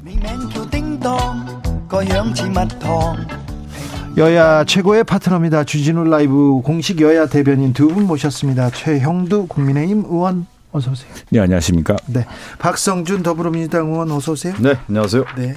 [4.17, 5.65] 여야 최고의 파트너입니다.
[5.65, 8.71] 주진우 라이브 공식 여야 대변인 두 분 모셨습니다.
[8.71, 11.11] 최형두 국민의힘 의원 어서 오세요.
[11.31, 11.97] 네, 안녕하십니까?
[12.07, 12.27] 네.
[12.59, 14.55] 박성준 더불어민주당 의원 어서 오세요.
[14.61, 15.25] 네, 안녕하세요.
[15.37, 15.55] 네.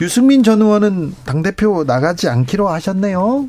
[0.00, 3.48] 유승민 전 의원은 당 대표 나가지 않기로 하셨네요.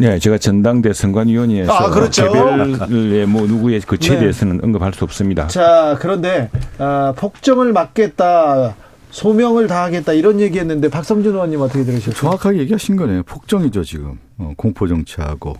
[0.00, 2.24] 네, 제가 전당대 선관위원회에서 아, 그렇죠.
[2.32, 4.20] 개별의 뭐 누구의 그체에 네.
[4.20, 5.46] 대해서는 언급할 수 없습니다.
[5.48, 8.76] 자, 그런데 아, 폭정을 막겠다.
[9.10, 12.14] 소명을 다하겠다 이런 얘기했는데 박성준 의원님 어떻게 들으셨어요?
[12.14, 13.24] 정확하게 얘기하신 거네요.
[13.24, 15.56] 폭정이죠 지금 어, 공포 정치하고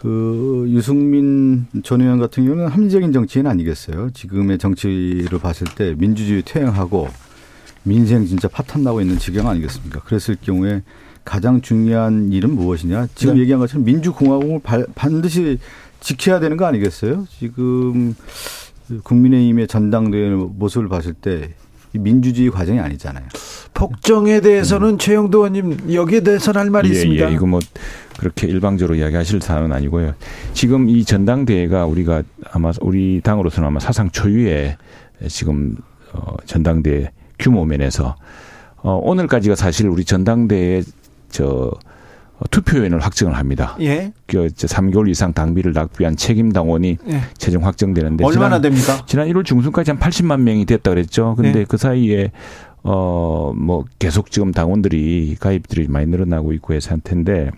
[0.00, 4.10] 그 유승민 전 의원 같은 경우는 합리적인 정치인 아니겠어요?
[4.14, 7.08] 지금의 정치를 봤을 때 민주주의 퇴행하고
[7.84, 10.00] 민생 진짜 파탄 나고 있는 지경 아니겠습니까?
[10.00, 10.82] 그랬을 경우에
[11.24, 13.08] 가장 중요한 일은 무엇이냐?
[13.14, 13.40] 지금 네.
[13.42, 15.58] 얘기한 것처럼 민주공화국을 반드시
[16.00, 17.26] 지켜야 되는 거 아니겠어요?
[17.38, 18.14] 지금
[19.02, 21.54] 국민의힘의 전당대회 모습을 봤을 때
[21.92, 23.24] 민주주의 과정이 아니잖아요.
[23.74, 24.98] 폭정에 대해서는 음.
[24.98, 27.30] 최영도 의원님 여기에 대해서는 할 말이 예, 있습니다.
[27.30, 27.60] 예, 이거 뭐
[28.18, 30.14] 그렇게 일방적으로 이야기하실 사안은 아니고요.
[30.54, 34.76] 지금 이 전당대회가 우리가 아마 우리 당으로서는 아마 사상 초유의
[35.28, 35.76] 지금
[36.12, 38.16] 어, 전당대회 규모 면에서
[38.76, 40.82] 어, 오늘까지가 사실 우리 전당대회
[41.32, 41.72] 저
[42.38, 43.76] 어, 투표인을 확정을 합니다.
[43.80, 44.12] 예.
[44.26, 47.20] 그 3개월 이상 당비를 납부한 책임 당원이 예.
[47.36, 49.04] 최종 확정되는데 얼마나 지난, 됩니까?
[49.06, 51.34] 지난 1월 중순까지 한 80만 명이 됐다 그랬죠.
[51.36, 51.64] 근데 예.
[51.64, 52.30] 그 사이에
[52.84, 57.50] 어 뭐 계속 지금 당원들이 가입들이 많이 늘어나고 있고 해서 한 텐데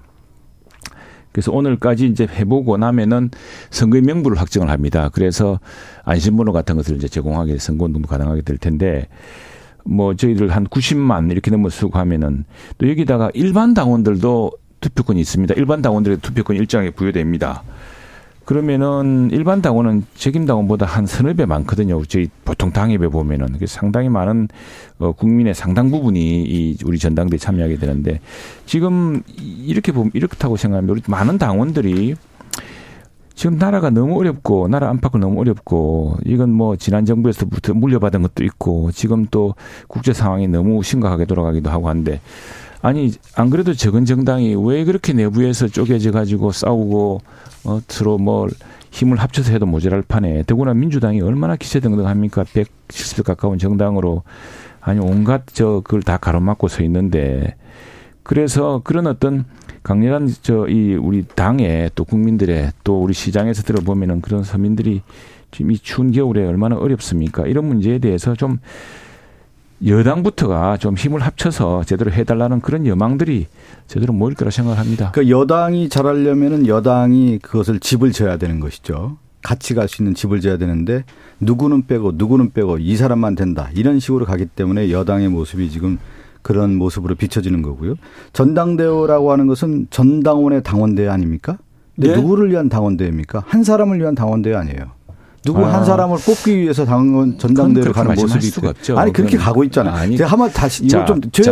[1.33, 3.31] 그래서 오늘까지 이제 해보고 나면은
[3.71, 5.11] 선거의 명부를 확정을 합니다.
[5.13, 5.59] 그래서
[6.05, 9.09] 안심번호 같은 것을 이제 제공하게 선거 운동도 가능하게 될 텐데
[9.85, 12.45] 뭐 저희들 한 90만 이렇게 넘어서고 하면은
[12.79, 15.55] 또 여기다가 일반 당원들도 투표권이 있습니다.
[15.57, 17.63] 일반 당원들의 투표권이 일정하게 부여됩니다.
[18.45, 22.05] 그러면은 일반 당원은 책임 당원보다 한 서너 배 많거든요.
[22.05, 24.49] 저희 보통 당협에 보면은 상당히 많은
[24.99, 28.21] 어 국민의 상당 부분이 이 우리 전당대에 참여하게 되는데
[28.67, 32.17] 지금 이렇게 보면 이렇다고 생각하면 우리 많은 당원들이
[33.35, 38.91] 지금 나라가 너무 어렵고 나라 안팎은 너무 어렵고 이건 뭐 지난 정부에서부터 물려받은 것도 있고
[38.93, 39.55] 지금 또
[39.89, 42.21] 국제 상황이 너무 심각하게 돌아가기도 하고 한데
[42.81, 47.21] 아니 안 그래도 적은 정당이 왜 그렇게 내부에서 쪼개져 가지고 싸우고
[47.65, 48.47] 어 서로 뭐
[48.91, 52.45] 힘을 합쳐서 해도 모자랄 판에 더구나 민주당이 얼마나 기세등등합니까?
[52.45, 54.23] 170석 가까운 정당으로.
[54.81, 57.57] 아니 온갖 저 그걸 다 가로막고 서 있는데
[58.25, 59.45] 그래서 그런 어떤
[59.85, 65.03] 강렬한 저 이 우리 당의 또 국민들의 또 우리 시장에서 들어보면은 그런 서민들이
[65.51, 67.47] 지금 이 추운 겨울에 얼마나 어렵습니까?
[67.47, 68.59] 이런 문제에 대해서 좀
[69.85, 73.47] 여당부터가 좀 힘을 합쳐서 제대로 해달라는 그런 여망들이
[73.87, 75.11] 제대로 모일 거라 생각합니다.
[75.13, 79.19] 그 여당이 잘하려면은 여당이 그것을 집을 져야 되는 것이죠.
[79.43, 81.05] 같이 갈 수 있는 집을 져야 되는데
[81.41, 85.99] 누구는 빼고 누구는 빼고 이 사람만 된다 이런 식으로 가기 때문에 여당의 모습이 지금
[86.45, 87.95] 그런 모습으로 비춰지는 거고요.
[88.35, 91.59] 전당대회라고 하는 것은 전당원의 당원대회 아닙니까?
[91.97, 92.15] 네?
[92.15, 93.45] 누구를 위한 당원대회입니까?
[93.47, 94.93] 한 사람을 위한 당원대회 아니에요.
[95.43, 95.75] 누구 아.
[95.75, 98.99] 한 사람을 뽑기 위해서 당원 전당대회로 가는 모습이 수가 없죠.
[98.99, 99.95] 아니 그렇게 가고 있잖아요.
[99.95, 101.43] 아니, 제가 한번 다시 이거 좀제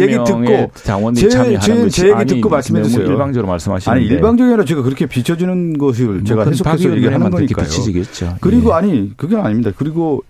[0.00, 3.06] 얘기 듣고 당원들이 참여하는 제 얘기 듣고 말씀해 주세요.
[3.06, 7.66] 일방적으로 말씀하시는데 아니 일방적이 아니라 제가 그렇게 비춰지는 것을 뭐 제가 해석해서 얘기하는 거니까요.
[7.66, 8.36] 비치겠죠.
[8.40, 8.74] 그리고 예.
[8.74, 9.70] 아니 그게 아닙니다.
[9.76, 10.22] 그리고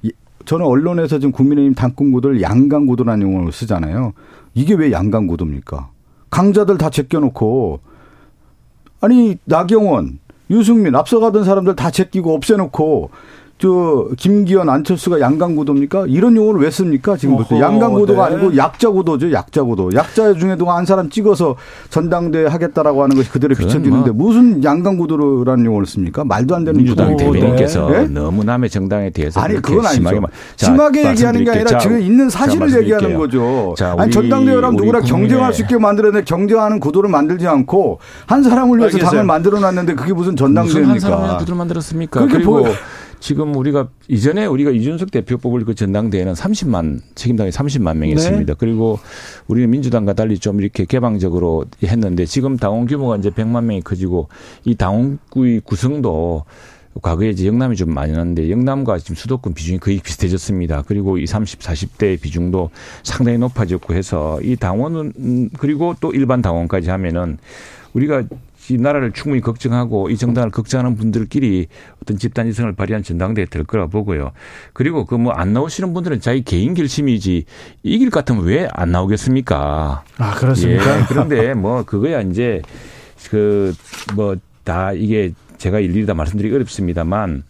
[0.47, 4.13] 저는 언론에서 지금 국민의힘 당권 구도를 양강 구도라는 용어를 쓰잖아요.
[4.55, 5.91] 이게 왜 양강 구도입니까?
[6.31, 7.81] 강자들 다 제껴놓고
[9.01, 10.19] 아니 나경원,
[10.51, 13.11] 유승민 앞서가던 사람들 다 제끼고 없애놓고
[13.59, 16.05] 저 김기현 안철수가 양강구도입니까?
[16.09, 17.17] 이런 용어를 왜 씁니까?
[17.17, 18.35] 지금부터 양강구도가 네.
[18.35, 19.33] 아니고 약자구도죠.
[19.33, 19.95] 약자구도.
[19.95, 21.57] 약자 중에도 한 사람 찍어서
[21.89, 26.23] 전당대 하겠다라고 하는 것이 그대로 비춰지는데 뭐 무슨 양강구도라는 용어를 씁니까?
[26.25, 28.05] 말도 안 되는 민주당 대변인께서 네?
[28.09, 30.01] 너무 남의 정당에 대해서 아니 그건 아니죠.
[30.01, 30.21] 심하게,
[30.57, 33.75] 자, 심하게 얘기하는 게 아니라 지금 있는 사실을 얘기하는 거죠.
[33.79, 38.81] 자, 우리, 아니 전당대회랑 누구랑 경쟁할 수 있게 만들어내 경쟁하는 구도를 만들지 않고 한 사람을
[38.81, 40.93] 위해서 당을 만들어놨는데 그게 무슨 전당대회입니까?
[40.93, 42.27] 무슨 한 사람을 구도를 만들었습니까?
[42.27, 42.69] 그리고 뭐,
[43.21, 48.53] 지금 우리가 이전에 우리가 이준석 대표 뽑을 그 전당대회는 30만 책임당이 30만 명이 있습니다.
[48.53, 48.57] 네.
[48.59, 48.99] 그리고
[49.49, 54.29] 우리는 민주당과 달리 좀 이렇게 개방적으로 했는데 지금 당원 규모가 이제 100만 명이 커지고
[54.65, 56.45] 이 당원구의 구성도
[57.03, 60.85] 과거에 이제 영남이 좀 많이 났는데 영남과 지금 수도권 비중이 거의 비슷해졌습니다.
[60.87, 62.71] 그리고 이 30, 40대 비중도
[63.03, 67.39] 상당히 높아졌고 해서 이 당원은 음, 그리고 또 일반 당원까지 하면은
[67.93, 68.25] 우리가
[68.69, 71.67] 이 나라를 충분히 걱정하고 이 정당을 걱정하는 분들끼리
[72.03, 74.33] 어떤 집단 이성을 발휘한 전당대회 될 거라 보고요.
[74.73, 77.45] 그리고 그 뭐 안 나오시는 분들은 자기 개인 결심이지
[77.83, 80.05] 이길 것 같으면 왜 안 나오겠습니까?
[80.19, 81.01] 아 그렇습니까?
[81.01, 82.63] 예, 그런데 뭐 그거야 이제
[83.31, 83.73] 그
[84.17, 87.45] 뭐 다 이게 제가 일일이 다 말씀드리기 어렵습니다만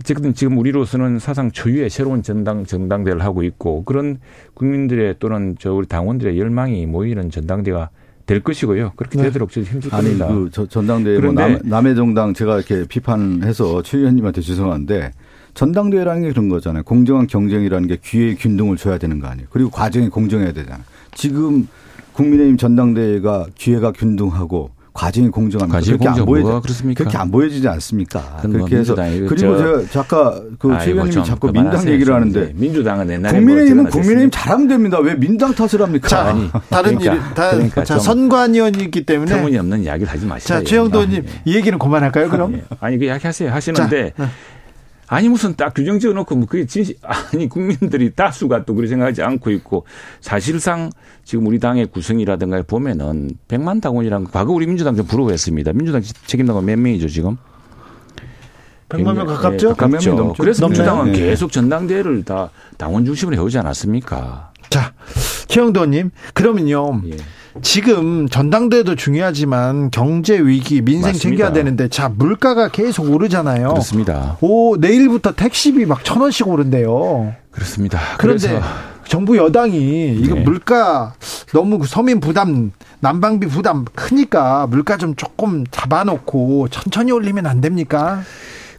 [0.00, 4.18] 어쨌든 지금 우리로서는 사상 초유의 새로운 전당 전당대회를 하고 있고 그런
[4.54, 8.92] 국민들의 또는 저 우리 당원들의 열망이 모이는 전당대가 회 될 것이고요.
[8.96, 9.24] 그렇게 네.
[9.24, 10.26] 되도록 저희 힘줄 겁니다.
[10.26, 15.12] 아니, 그 전당대회 뭐 남, 남의 정당 제가 이렇게 비판해서 최 의원님한테 죄송한데
[15.54, 16.82] 전당대회라는 게 그런 거잖아요.
[16.84, 19.48] 공정한 경쟁이라는 게 귀에 균등을 줘야 되는 거 아니에요.
[19.50, 20.82] 그리고 과정이 공정해야 되잖아요.
[21.14, 21.68] 지금
[22.12, 25.78] 국민의힘 전당대회가 기회가 균등하고 과정이 공정합니다.
[25.78, 26.98] 과정이 그렇게 공정 안 보여지, 그렇습니까?
[26.98, 28.38] 그렇게 안 보여지지 않습니까?
[28.42, 33.84] 그렇게 뭐 해서 그리고 제가 잠깐 그최 의원님이 자꾸 민당 얘기를 하는데 민주당은 옛날에 국민의힘은
[33.86, 34.98] 국민의힘 잘하면 됩니다.
[34.98, 36.08] 왜 민당 탓을 합니까?
[36.08, 40.54] 자, 아니, 다른 그러니까, 일, 다, 그러니까 자, 선관위원이기 때문에 터무니없는 이야기를 하지 마시죠.
[40.54, 42.28] 자, 최영도님 아, 이 얘기는 그만할까요?
[42.28, 42.60] 그럼?
[42.80, 43.50] 아니 그 이야기 하세요.
[43.50, 44.28] 하시는데 자,
[45.12, 49.50] 아니 무슨 딱 규정 지어놓고 뭐 그게 진실 아니 국민들이 다수가 또 그렇게 생각하지 않고
[49.50, 49.84] 있고
[50.22, 50.90] 사실상
[51.22, 55.74] 지금 우리 당의 구성이라든가 보면은 백만 당원이랑 과거 우리 민주당 좀 부러워했습니다.
[55.74, 57.36] 민주당 책임당원 몇 명이죠 지금?
[58.88, 59.68] 100만 명 가깝죠?
[59.68, 60.32] 네, 가깝죠.
[60.38, 61.18] 그래서 민주당은 네.
[61.18, 62.48] 계속 전당대회를 다
[62.78, 64.52] 당원 중심으로 해오지 않았습니까?
[64.70, 64.94] 자,
[65.48, 67.02] 최영도님, 그러면요.
[67.08, 67.16] 예.
[67.60, 71.22] 지금 전당대회도 중요하지만 경제 위기, 민생 맞습니다.
[71.22, 73.68] 챙겨야 되는데 자 물가가 계속 오르잖아요.
[73.68, 74.38] 그렇습니다.
[74.40, 77.34] 오 내일부터 택시비 막 천 원씩 오른대요.
[77.50, 78.00] 그렇습니다.
[78.18, 78.60] 그런데.
[79.04, 80.40] 정부 여당이 이거 네.
[80.42, 81.12] 물가
[81.52, 88.22] 너무 서민 부담, 난방비 부담 크니까 물가 좀 조금 잡아놓고 천천히 올리면 안 됩니까?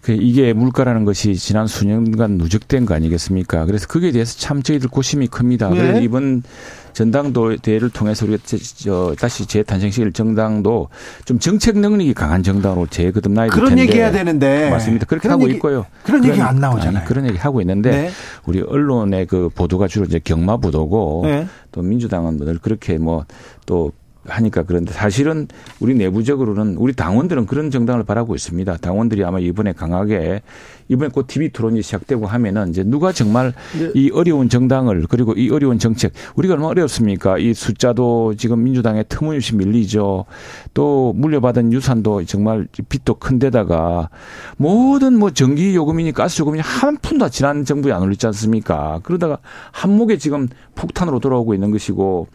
[0.04, 3.66] 그 이게 물가라는 것이 지난 수년간 누적된 거 아니겠습니까?
[3.66, 5.70] 그래서 거기에 대해서 참 저희들 고심이 큽니다.
[5.70, 5.78] 네.
[5.78, 6.44] 그래서 이번
[6.92, 8.44] 전당도 대회를 통해서 우리가
[8.76, 10.89] 저 다시 재탄생시킬 정당도
[11.24, 13.66] 좀 정책 능력이 강한 정당으로 재거듭나야 될 텐데.
[13.66, 14.70] 그런 얘기 해야 되는데.
[14.70, 15.06] 맞습니다.
[15.06, 15.86] 그렇게 하고 얘기, 있고요.
[16.04, 16.98] 그런, 그런 얘기 안 나오잖아요.
[16.98, 18.10] 아니, 그런 얘기 하고 있는데 네.
[18.46, 21.48] 우리 언론의 그 보도가 주로 이제 경마 보도고 네.
[21.72, 23.94] 또 민주당은 늘 그렇게 뭐또
[24.25, 25.47] 하니까 그런데 사실은
[25.79, 28.77] 우리 내부적으로는 우리 당원들은 그런 정당을 바라고 있습니다.
[28.77, 30.41] 당원들이 아마 이번에 강하게
[30.88, 33.91] 이번에 곧 TV 토론이 시작되고 하면은 이제 누가 정말 네.
[33.95, 37.38] 이 어려운 정당을 그리고 이 어려운 정책 우리가 얼마나 어렵습니까?
[37.38, 40.25] 이 숫자도 지금 민주당에 터무니없이 밀리죠.
[40.73, 44.09] 또 물려받은 유산도 정말 빚도 큰데다가
[44.57, 48.99] 모든 뭐 전기 요금이니 가스 요금이니 한 푼도 지난 정부에 안 올리지 않습니까?
[49.03, 49.39] 그러다가
[49.71, 52.27] 한목에 지금 폭탄으로 돌아오고 있는 것이고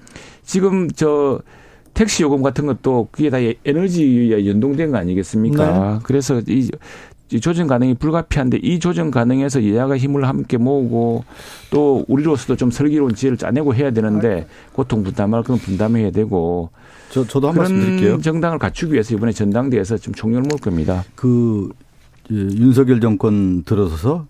[0.45, 1.41] 지금 저
[1.99, 5.95] 택시 요금 같은 것도 그게 다 에너지에 연동된 거 아니겠습니까?
[5.95, 5.99] 네.
[6.05, 6.71] 그래서 이
[7.41, 11.25] 조정 가능이 불가피한데 이 조정 가능에서 여야가 힘을 함께 모으고
[11.73, 16.71] 또 우리로서도 좀 슬기로운 지혜를 짜내고 해야 되는데 고통 분담할 그런 분담해야 되고
[17.11, 18.21] 저, 저도 한 말씀 드릴게요.
[18.21, 21.05] 정당을 갖추기 위해서 이번에 전당대회에서 좀 총력을 모을 겁니다.
[21.17, 21.69] 그
[22.31, 24.29] 윤석열 정권 들어서서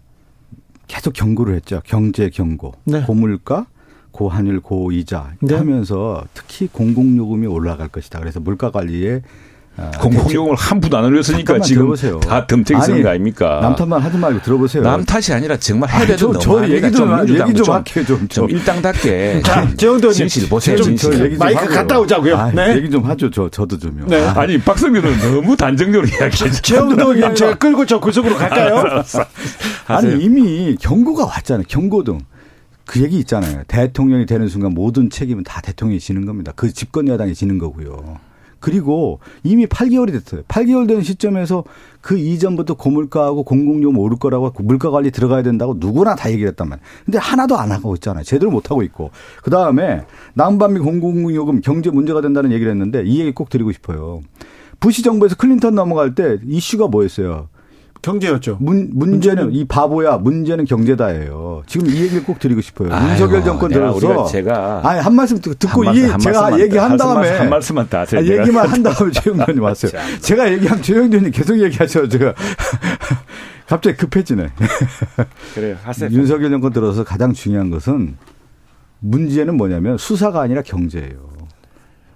[0.86, 1.82] 계속 경고를 했죠.
[1.84, 3.02] 경제 경고, 네.
[3.02, 3.66] 고물가,
[4.18, 5.54] 고환율, 고이자 네.
[5.54, 8.18] 하면서 특히 공공요금이 올라갈 것이다.
[8.18, 9.22] 그래서 물가 관리에
[9.76, 12.18] 아, 공공요금을 한 푼도 안 올렸으니까 지금 들어보세요.
[12.18, 13.60] 다 덤탱이 쓰는 거 아닙니까?
[13.62, 14.82] 남 탓만 하지 말고 들어보세요.
[14.82, 18.04] 남 탓이 아니라 정말 해야 되는 저, 저 얘기 좀, 좀 얘기 좀 할게요.
[18.04, 19.42] 좀, 좀 일당답게.
[19.46, 20.76] 자, 정도 진실 보세요.
[20.78, 21.24] 좀, 진실.
[21.26, 21.76] 얘기 좀 마이크 하고요.
[21.76, 22.36] 갔다 오자고요.
[22.36, 22.76] 아, 네.
[22.76, 23.30] 얘기 좀 하죠.
[23.30, 24.06] 저, 저도 좀요.
[24.08, 24.20] 네.
[24.26, 24.44] 아.
[24.46, 26.50] 니 박성규는 너무 단정적으로 이야기해.
[26.50, 29.04] 최영도 제가 끌고 저 구석으로 갈까요?
[29.86, 31.66] 아니, 이미 경고가 왔잖아요.
[31.68, 32.18] 경고등.
[32.88, 33.64] 그 얘기 있잖아요.
[33.68, 36.54] 대통령이 되는 순간 모든 책임은 다 대통령이 지는 겁니다.
[36.56, 38.16] 그 집권 여당이 지는 거고요.
[38.60, 40.42] 그리고 이미 8개월이 됐어요.
[40.48, 41.64] 8개월 된 시점에서
[42.00, 46.86] 그 이전부터 고물가하고 공공요금 오를 거라고 물가 관리 들어가야 된다고 누구나 다 얘기를 했단 말이에요.
[47.04, 48.24] 근데 하나도 안 하고 있잖아요.
[48.24, 49.10] 제대로 못 하고 있고.
[49.42, 54.22] 그 다음에 난방비 공공요금 경제 문제가 된다는 얘기를 했는데 이 얘기 꼭 드리고 싶어요.
[54.80, 57.48] 부시 정부에서 클린턴 넘어갈 때 이슈가 뭐였어요?
[58.02, 58.58] 경제였죠.
[58.60, 61.62] 문, 문제는, 문제는, 이 바보야 문제는 경제다예요.
[61.66, 62.92] 지금 이 얘기를 꼭 드리고 싶어요.
[62.92, 67.28] 아이고, 윤석열 정권 들어서 제가 아니 한 말씀 듣고 한 이 말씀, 제가 얘기한 다음에
[67.30, 69.92] 한 말씀만 다 아, 얘기만 한 다음에 최영준이 왔어요.
[70.20, 72.34] 제가 얘기하면 최영준이 계속 얘기하셔 제가
[73.66, 74.48] 갑자기 급해지네.
[75.54, 75.76] 그래요.
[75.82, 76.08] 하세요.
[76.10, 78.16] 윤석열 정권 들어서 가장 중요한 것은
[79.00, 81.28] 문제는 뭐냐면 수사가 아니라 경제예요.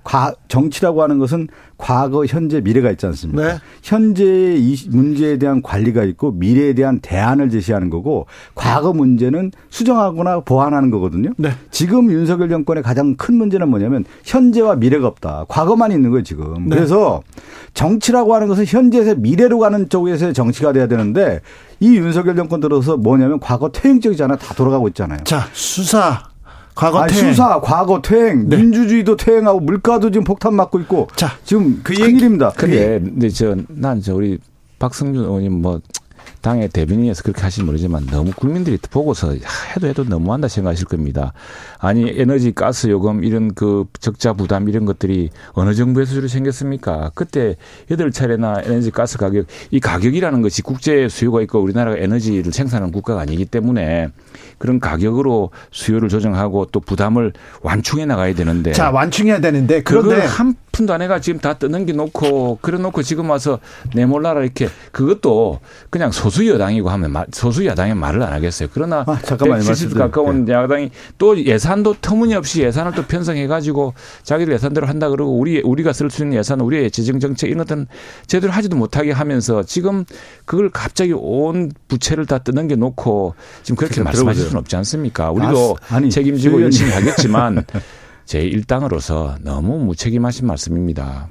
[0.04, 1.48] 과, 정치라고 하는 것은
[1.78, 3.42] 과거, 현재, 미래가 있지 않습니까?
[3.42, 3.58] 네.
[3.82, 10.90] 현재의 이 문제에 대한 관리가 있고 미래에 대한 대안을 제시하는 거고 과거 문제는 수정하거나 보완하는
[10.90, 11.30] 거거든요.
[11.36, 11.50] 네.
[11.70, 15.46] 지금 윤석열 정권의 가장 큰 문제는 뭐냐면 현재와 미래가 없다.
[15.48, 16.68] 과거만 있는 거예요, 지금.
[16.68, 16.76] 네.
[16.76, 17.22] 그래서
[17.74, 21.40] 정치라고 하는 것은 현재에서 미래로 가는 쪽에서의 정치가 돼야 되는데
[21.80, 24.38] 이 윤석열 정권 들어서 뭐냐면 과거 퇴행적이잖아요.
[24.38, 25.18] 다 돌아가고 있잖아요.
[25.24, 26.31] 자, 수사
[26.74, 27.30] 과거 아니, 퇴행.
[27.32, 28.56] 수사, 과거 퇴행, 네.
[28.56, 31.08] 민주주의도 퇴행하고 물가도 지금 폭탄 맞고 있고.
[31.16, 32.50] 자, 지금 그 얘기입니다.
[32.50, 34.38] 그게 근데 저난저 우리
[34.78, 35.80] 박성준 의원님 뭐
[36.42, 39.32] 당의 대변인에서 그렇게 하시면 모르지만 너무 국민들이 보고서
[39.74, 41.32] 해도 해도 너무한다 생각하실 겁니다.
[41.78, 47.12] 아니 에너지 가스 요금 이런 그 적자 부담 이런 것들이 어느 정부의 수준으로 생겼습니까?
[47.14, 47.56] 그때
[47.90, 53.20] 여덟 차례나 에너지 가스 가격 이 가격이라는 것이 국제 수요가 있고 우리나라가 에너지를 생산하는 국가가
[53.20, 54.08] 아니기 때문에
[54.58, 57.32] 그런 가격으로 수요를 조정하고 또 부담을
[57.62, 62.58] 완충해 나가야 되는데 자 완충해야 되는데 그런데 한 푼도 안 해가 지금 다 떠넘겨 놓고
[62.62, 63.60] 그래 놓고 지금 와서
[63.94, 68.68] 내몰라라 이렇게 그것도 그냥 소수 여당이고 하면 소수 야당이 말을 안 하겠어요.
[68.72, 70.54] 그러나 아, 잠깐만 170도 가까운 네.
[70.54, 76.10] 야당이 또 예산도 터무니없이 예산을 또 편성해 가지고 자기들 예산대로 한다 그러고 우리 우리가 쓸
[76.10, 77.86] 수 있는 예산 우리의 재정 정책 이런 것들은
[78.26, 80.04] 제대로 하지도 못하게 하면서 지금
[80.46, 85.30] 그걸 갑자기 온 부채를 다 떠넘겨 놓고 지금 그렇게 말씀하실 수는 없지 않습니까?
[85.30, 87.64] 우리도 아니, 책임지고 열심히 하겠지만
[88.24, 91.28] 제 일당으로서 너무 무책임하신 말씀입니다.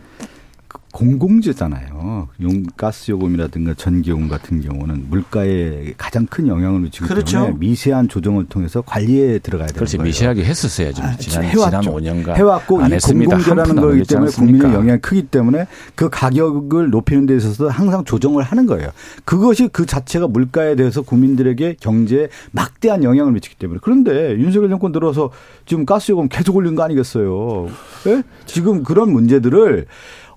[0.92, 2.30] 공공재잖아요.
[2.42, 7.40] 용 가스 요금이라든가 전기요금 같은 경우는 물가에 가장 큰 영향을 미치기 그렇죠.
[7.40, 10.08] 때문에 미세한 조정을 통해서 관리에 들어가야 되는 그렇지, 거예요.
[10.08, 11.04] 미세하게 했었어야죠.
[11.04, 11.82] 아, 지난, 해왔죠.
[11.82, 17.36] 지난 5년간 해왔고 이 공공재라는 거기 때문에 국민의 영향이 크기 때문에 그 가격을 높이는 데
[17.38, 18.90] 있어서 항상 조정을 하는 거예요.
[19.26, 25.32] 그것이 그 자체가 물가에 대해서 국민들에게 경제에 막대한 영향을 미치기 때문에 그런데 윤석열 정권 들어서
[25.66, 27.70] 지금 가스 요금 계속 올린 거 아니겠어요?
[28.06, 28.24] 네?
[28.46, 29.86] 지금 그런 문제들을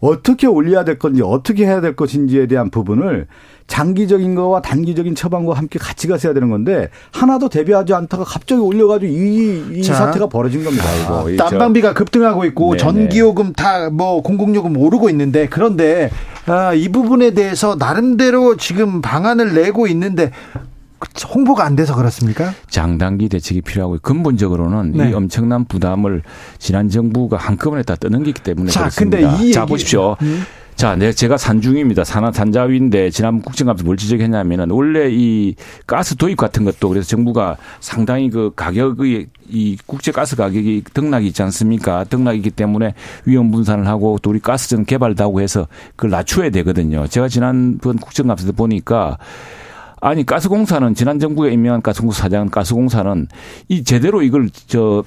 [0.05, 3.27] 어떻게 올려야 될 건지 어떻게 해야 될 것인지에 대한 부분을
[3.67, 9.65] 장기적인 거와 단기적인 처방과 함께 같이 가셔야 되는 건데 하나도 대비하지 않다가 갑자기 올려가지고 이,
[9.79, 10.85] 이 자, 사태가 벌어진 겁니다.
[11.09, 11.43] 아, 이거.
[11.45, 12.79] 난방비가 급등하고 있고 네네.
[12.79, 16.11] 전기요금 다 뭐 공공요금 오르고 있는데 그런데
[16.47, 20.31] 아, 이 부분에 대해서 나름대로 지금 방안을 내고 있는데
[21.35, 22.53] 홍보가 안 돼서 그렇습니까?
[22.69, 25.11] 장단기 대책이 필요하고 근본적으로는 네.
[25.11, 26.23] 이 엄청난 부담을
[26.59, 29.19] 지난 정부가 한꺼번에 다 떠넘기기 때문에 자, 그렇습니다.
[29.19, 29.53] 근데 이 얘기...
[29.53, 30.17] 자 보십시오.
[30.23, 30.45] 음.
[30.77, 32.03] 자, 네, 제가 산중입니다.
[32.03, 35.55] 산하 산자위인데 지난 국정감사 뭘 지적했냐면은 원래 이
[35.87, 41.43] 가스 도입 같은 것도 그래서 정부가 상당히 그 가격의 이 국제 가스 가격이 등락이 있지
[41.43, 42.03] 않습니까?
[42.05, 42.95] 등락이기 때문에
[43.25, 47.07] 위험 분산을 하고 또 우리 가스전 개발도 하고 해서 그걸 낮춰야 되거든요.
[47.07, 49.19] 제가 지난번 국정감사 때 보니까
[50.05, 53.27] 아니 가스공사는 지난 정부에 임명한 가스공사 사장 가스공사는
[53.69, 55.03] 이 제대로 이걸 저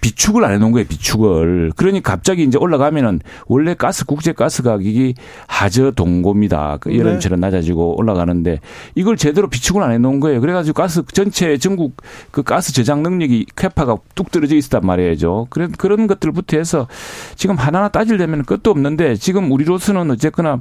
[0.00, 1.72] 비축을 안 해놓은 거예요, 비축을.
[1.74, 3.18] 그러니 갑자기 이제 올라가면은
[3.48, 5.14] 원래 가스, 국제 가스 가격이
[5.48, 6.78] 하저 동고입니다.
[6.80, 7.48] 그 여름처럼 네.
[7.48, 8.60] 낮아지고 올라가는데
[8.94, 10.40] 이걸 제대로 비축을 안 해놓은 거예요.
[10.40, 11.96] 그래가지고 가스 전체 전국
[12.30, 15.48] 그 가스 저장 능력이 캐파가 뚝 떨어져 있었단 말이죠.
[15.50, 16.86] 그런, 그런 것들부터 해서
[17.34, 20.60] 지금 하나하나 따질려면 끝도 없는데 지금 우리로서는 어쨌거나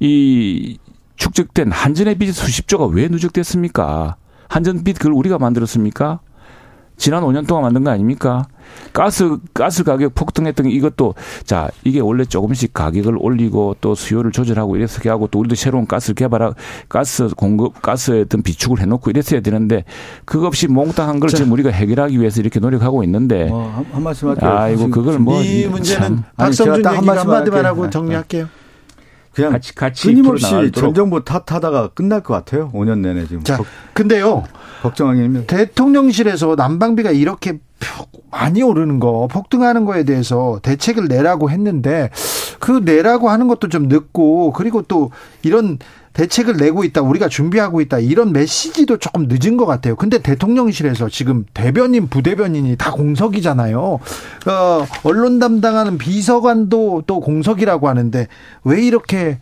[0.00, 0.78] 이
[1.18, 4.16] 축적된 한전의 빚이 수십조가 왜 누적됐습니까?
[4.48, 6.20] 한전 빚 그걸 우리가 만들었습니까?
[6.96, 8.46] 지난 5년 동안 만든 거 아닙니까?
[8.92, 11.14] 가스 가스 가격 폭등했던 이것도
[11.44, 16.16] 자 이게 원래 조금씩 가격을 올리고 또 수요를 조절하고 이렇게 하고 또 우리도 새로운 가스를
[16.16, 16.54] 개발하고
[16.88, 19.84] 가스 공급 가스에 어떤 비축을 해놓고 이랬어야 되는데
[20.24, 24.28] 그거 없이 몽땅 한걸 지금 우리가 해결하기 위해서 이렇게 노력하고 있는데 어, 한, 한 말씀
[24.28, 24.50] 할게요.
[24.50, 28.48] 아이고 그걸 뭐이 문제는 박성준 얘기 한마디만 하고 정리할게요.
[29.38, 32.70] 그냥 같이 같이 끊임없이 전 정부 탓하다가 끝날 것 같아요.
[32.74, 33.44] 5년 내내 지금.
[33.44, 33.58] 자,
[33.92, 34.42] 근데요.
[34.82, 37.58] 걱정하기는 대통령실에서 난방비가 이렇게
[38.30, 42.10] 많이 오르는 거, 폭등하는 거에 대해서 대책을 내라고 했는데
[42.58, 45.10] 그 내라고 하는 것도 좀 늦고 그리고 또
[45.42, 45.78] 이런
[46.18, 47.00] 대책을 내고 있다.
[47.00, 48.00] 우리가 준비하고 있다.
[48.00, 49.94] 이런 메시지도 조금 늦은 것 같아요.
[49.94, 53.80] 근데 대통령실에서 지금 대변인, 부대변인이 다 공석이잖아요.
[53.80, 58.26] 어, 언론 담당하는 비서관도 또 공석이라고 하는데
[58.64, 59.38] 왜 이렇게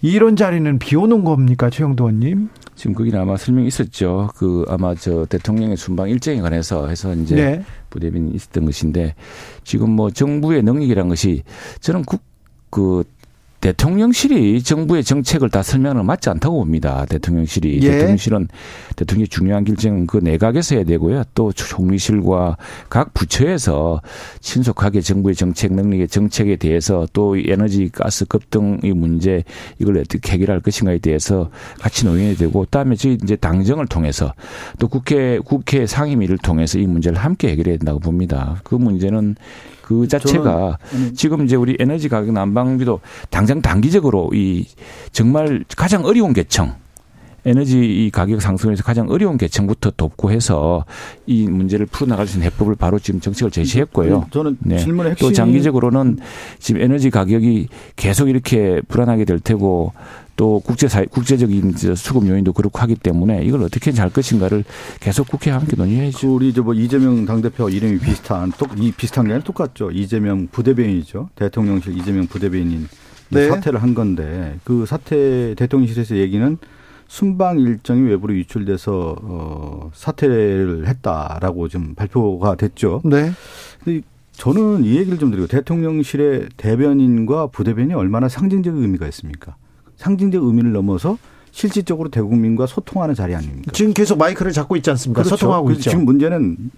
[0.00, 2.48] 이런 자리는 비워놓은 겁니까, 최영도 의원님?
[2.74, 4.30] 지금 거기는 아마 설명이 있었죠.
[4.34, 7.64] 그 아마 저 대통령의 순방 일정에 관해서 해서 이제 네.
[7.90, 9.14] 부대변인이 있었던 것인데
[9.62, 11.44] 지금 뭐 정부의 능력이란 것이
[11.78, 12.22] 저는 국,
[12.70, 13.04] 그
[13.62, 17.06] 대통령실이 정부의 정책을 다 설명을 맞지 않다고 봅니다.
[17.08, 17.90] 대통령실이 예.
[17.92, 18.48] 대통령실은
[18.96, 21.22] 대통령의 중요한 결정은 그 내각에서 해야 되고요.
[21.34, 22.56] 또 총리실과
[22.90, 24.02] 각 부처에서
[24.40, 29.44] 신속하게 정부의 정책 능력의 정책에 대해서 또 에너지 가스 급등의 문제
[29.78, 31.48] 이걸 어떻게 해결할 것인가에 대해서
[31.80, 34.34] 같이 논의해야 되고 그다음에 저희 이제 당정을 통해서
[34.80, 38.60] 또 국회 국회 상임위를 통해서 이 문제를 함께 해결해야 된다고 봅니다.
[38.64, 39.36] 그 문제는
[39.82, 40.78] 그 자체가
[41.14, 44.66] 지금 이제 우리 에너지 가격 난방비도 당장 단기적으로 이
[45.12, 46.72] 정말 가장 어려운 계층
[47.44, 50.84] 에너지 이 가격 상승에서 가장 어려운 계층부터 돕고 해서
[51.26, 54.28] 이 문제를 풀어나갈 수 있는 해법을 바로 지금 정책을 제시했고요.
[54.30, 54.78] 저는 네.
[54.78, 56.18] 질문의 핵심 또 장기적으로는
[56.58, 59.92] 지금 에너지 가격이 계속 이렇게 불안하게 될 테고
[60.36, 64.64] 또 국제 사 국제적인 저 수급 요인도 그렇고 하기 때문에 이걸 어떻게 잘 것인가를
[65.00, 66.34] 계속 국회와 함께 그 논의해야죠.
[66.34, 69.90] 우리 저뭐 이재명 당대표 이름이 비슷한 똑이 비슷한 게 아니라 똑같죠.
[69.90, 71.30] 이재명 부대변인이죠.
[71.34, 72.88] 대통령실 이재명 부대변인
[73.28, 73.48] 네.
[73.48, 76.58] 사퇴를 한 건데 그 사퇴 대통령실에서 얘기는
[77.12, 83.02] 순방 일정이 외부로 유출돼서 어 사퇴를 했다라고 좀 발표가 됐죠.
[83.04, 83.32] 네.
[83.84, 84.00] 근데
[84.32, 89.56] 저는 이 얘기를 좀 드리고 대통령실의 대변인과 부대변인이 얼마나 상징적 의미가 있습니까?
[89.96, 91.18] 상징적 의미를 넘어서
[91.50, 93.72] 실질적으로 대국민과 소통하는 자리 아닙니까?
[93.74, 95.22] 지금 계속 마이크를 잡고 있지 않습니까?
[95.22, 95.36] 그렇죠.
[95.36, 95.90] 소통하고 있죠.
[95.90, 96.70] 지금 문제는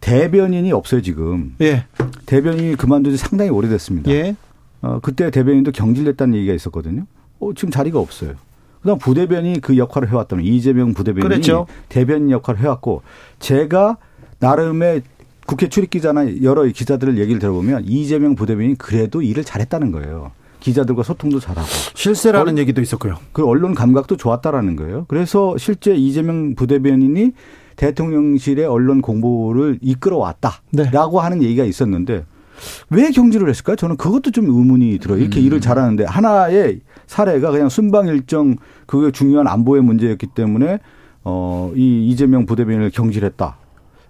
[0.00, 1.54] 대변인이 없어요 지금.
[1.60, 1.84] 예.
[2.24, 4.10] 대변인이 그만둔 지 상당히 오래됐습니다.
[4.12, 4.34] 예.
[4.80, 7.04] 어, 그때 대변인도 경질됐다는 얘기가 있었거든요.
[7.38, 8.36] 어, 지금 자리가 없어요.
[8.82, 11.66] 그다음 부대변인이 그 역할을 해왔다면 이재명 부대변인이 그랬죠.
[11.88, 13.02] 대변인 역할을 해왔고
[13.38, 13.96] 제가
[14.40, 15.02] 나름의
[15.46, 20.32] 국회 출입기자나 여러 기자들을 얘기를 들어보면 이재명 부대변인이 그래도 일을 잘했다는 거예요.
[20.60, 23.16] 기자들과 소통도 잘하고 실세라는 얼- 얘기도 있었고요.
[23.32, 25.04] 그 언론 감각도 좋았다라는 거예요.
[25.08, 27.32] 그래서 실제 이재명 부대변인이
[27.76, 32.24] 대통령실의 언론 공보를 이끌어왔다라고 하는 얘기가 있었는데
[32.90, 33.76] 왜 경질을 했을까요?
[33.76, 35.18] 저는 그것도 좀 의문이 들어요.
[35.20, 38.56] 이렇게 일을 잘하는데 하나의 사례가 그냥 순방 일정
[38.86, 40.78] 그게 중요한 안보의 문제였기 때문에
[41.24, 43.56] 어, 이 이재명 부대변인을 경질했다.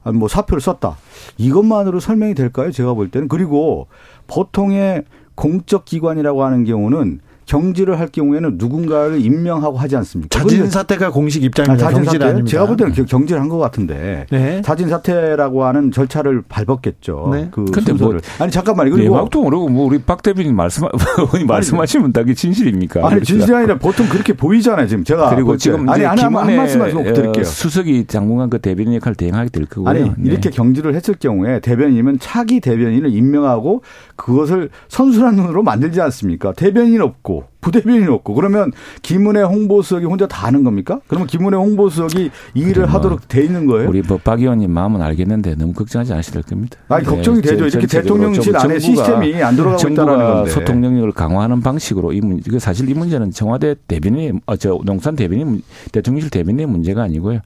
[0.05, 0.97] 아니 뭐 사표를 썼다.
[1.37, 2.71] 이것만으로 설명이 될까요?
[2.71, 3.89] 제가 볼 때는 그리고
[4.27, 10.39] 보통의 공적 기관이라고 하는 경우는 경질을 할 경우에는 누군가를 임명하고 하지 않습니까?
[10.39, 11.83] 자진 사퇴가 공식 아, 입장입니다.
[11.83, 12.25] 자진 경질 사퇴?
[12.31, 12.51] 아닙니다.
[12.51, 14.61] 제가 볼 때는 경질한 것 같은데 네.
[14.61, 17.31] 자진 사퇴라고 하는 절차를 밟았겠죠.
[17.33, 17.49] 네.
[17.51, 18.21] 그 근데 뭐 순서를.
[18.39, 18.91] 아니 잠깐만요.
[18.91, 20.85] 그리고 내막도 모르고 뭐 우리 박 대변인 말씀
[21.19, 23.09] 의원이 말씀하시면 다 그게 진실입니까?
[23.09, 24.87] 아니 진실이 아니라 보통 그렇게 보이잖아요.
[24.87, 25.57] 지금 제가 그리고.
[25.57, 27.41] 지금 아니 아니 한, 한 말씀만 좀 드릴게요.
[27.41, 29.89] 어, 수석이 장관관 그 대변인 역할을 대행하게 될 거고요.
[29.89, 30.15] 아니 네.
[30.25, 33.83] 이렇게 경질을 했을 경우에 대변인이면 차기 대변인을 임명하고
[34.17, 36.53] 그것을 선순환 눈으로 만들지 않습니까?
[36.53, 41.01] 대변인 없고 go 부대변인 없고 그러면 김은혜 홍보수석이 혼자 다 하는 겁니까?
[41.09, 43.89] 그러면 김은혜 홍보수석이 이 일을 하도록 돼 있는 거예요?
[43.89, 46.79] 우리 뭐박 의원님 마음은 알겠는데 너무 걱정하지 될 겁니다.
[46.89, 47.67] 아니 네, 걱정이 되죠.
[47.67, 50.51] 이렇게 대통령실 좀 안에 시스템이 안 돌아가고 있다는 정부가 건데.
[50.51, 55.17] 소통 능력을 강화하는 방식으로 이 문제, 그 사실 이 문제는 청와대 대변인, 어, 저 농산
[55.17, 57.41] 대변인, 문- 대통령실 대변인의 문제가 아니고요.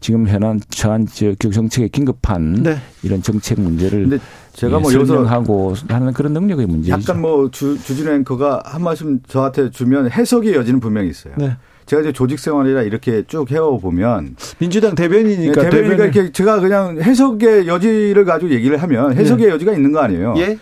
[0.00, 2.76] 지금 현안 처한 저 정책에 긴급한 네.
[3.02, 4.20] 이런 정책 문제를
[4.54, 6.92] 제가 예, 뭐 여기서 설명하고 하는 그런 능력의 문제죠.
[6.92, 11.34] 약간 뭐 주, 주진 앵커가 한 말씀 저한테 주면 해석의 여지는 분명히 있어요.
[11.36, 11.56] 네.
[11.86, 16.98] 제가 이제 조직 생활이라 이렇게 쭉 해오보면 민주당 대변인이니까 네, 대변인이 대변인- 이렇게 제가 그냥
[17.00, 20.34] 해석의 여지를 가지고 얘기를 하면 해석의 여지가 있는 거 아니에요.
[20.38, 20.58] 예.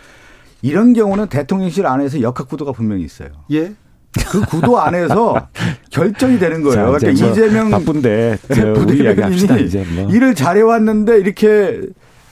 [0.63, 3.29] 이런 경우는 대통령실 안에서 역학 구도가 분명히 있어요.
[3.53, 3.73] 예.
[4.31, 5.49] 그 구도 안에서
[5.91, 6.75] 결정이 되는 거예요.
[6.99, 8.39] 자, 그러니까 뭐 이재명 바쁜데
[8.75, 10.11] 부대변인이 뭐.
[10.13, 11.81] 일을 잘해왔는데 이렇게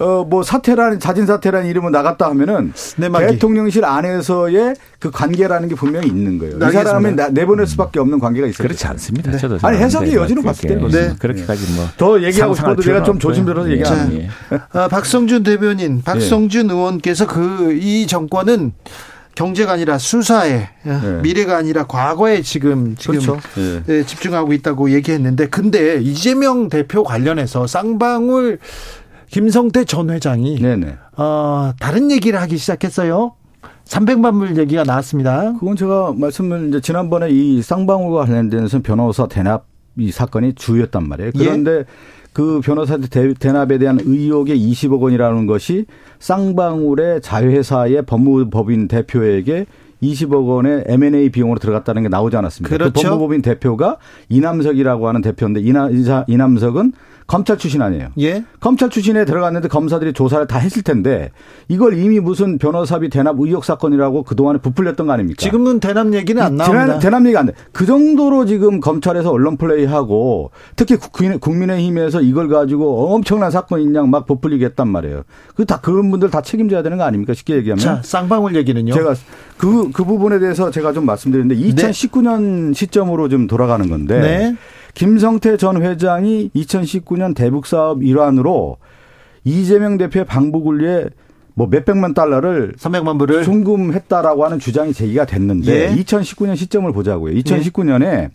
[0.01, 3.27] 어 뭐 사퇴라는 자진 사퇴라는 이름을 나갔다 하면은 내막이.
[3.33, 6.57] 대통령실 안에서의 그 관계라는 게 분명히 있는 거예요.
[6.57, 6.73] 이.
[6.73, 8.67] 사람은 나- 내보낼 수밖에 없는 관계가 있어요.
[8.67, 9.37] 그렇지 않습니다.
[9.37, 11.15] 저도 아니, 해석의 생각하는데 여지로 뭐 봤을 때는 그렇게, 네.
[11.19, 13.77] 그렇게까지 뭐 더 얘기하고 싶어도 내가 좀 조심들어서 없고요.
[13.77, 14.19] 얘기하는 예,
[14.53, 14.59] 예.
[14.73, 18.73] 아, 박성준 대변인, 박성준 의원께서 그 이 정권은
[19.35, 23.39] 경제가 아니라 수사에 어, 미래가 아니라 과거에 지금 지금 그렇죠.
[23.59, 23.83] 예.
[23.89, 28.59] 예, 집중하고 있다고 얘기했는데 근데 이재명 대표 관련해서 쌍방울
[29.31, 30.97] 김성태 전 회장이 네네.
[31.17, 33.33] 어, 다른 얘기를 하기 시작했어요.
[33.85, 35.53] 300만 불 얘기가 나왔습니다.
[35.59, 39.67] 그건 제가 말씀을 이제 지난번에 이 쌍방울과 관련돼서 변호사 대납
[39.97, 41.33] 이 사건이 주였단 말이에요.
[41.35, 41.45] 예.
[41.45, 41.85] 그런데
[42.33, 45.87] 그 변호사 대- 대납에 대한 의혹의 20억 원이라는 것이
[46.21, 49.67] 쌍방울의 자회사의 법무법인 대표에게
[50.03, 52.75] 20억 원의 M&A 비용으로 들어갔다는 게 나오지 않았습니까?
[52.75, 52.93] 그렇죠.
[52.93, 55.91] 그 법무법인 대표가 이남석이라고 하는 대표인데 이나,
[56.27, 56.93] 이남석은
[57.31, 58.09] 검찰 출신 아니에요.
[58.19, 58.43] 예.
[58.59, 61.31] 검찰 출신에 들어갔는데 검사들이 조사를 다 했을 텐데
[61.69, 65.37] 이걸 이미 무슨 변호사비 대납 의혹 사건이라고 그동안에 부풀렸던 거 아닙니까?
[65.39, 66.99] 지금은 대납 얘기는 안 나옵니다.
[66.99, 67.53] 대납, 얘기 안 돼.
[67.71, 74.27] 그 정도로 지금 검찰에서 언론 플레이하고 특히 국민- 국민의힘에서 이걸 가지고 엄청난 사건인 양 막
[74.27, 75.23] 부풀리게 했단 말이에요.
[75.55, 77.33] 그 다 그런 분들 다 책임져야 되는 거 아닙니까?
[77.33, 77.79] 쉽게 얘기하면.
[77.81, 78.93] 자, 쌍방울 얘기는요.
[78.93, 79.15] 제가
[79.57, 84.57] 그, 그 부분에 대해서 제가 좀 말씀드리는데 2019년 시점으로 좀 돌아가는 건데 네.
[84.95, 88.79] 김성태 전 회장이 2019년 대북 사업 일환으로
[89.45, 91.07] 이재명 대표의 방북 을 위해
[91.55, 96.03] 뭐 몇백만 달러를 300만 불을 송금했다라고 하는 주장이 제기가 됐는데 예.
[96.03, 97.35] 2019년 시점을 보자고요.
[97.35, 98.31] 2019년에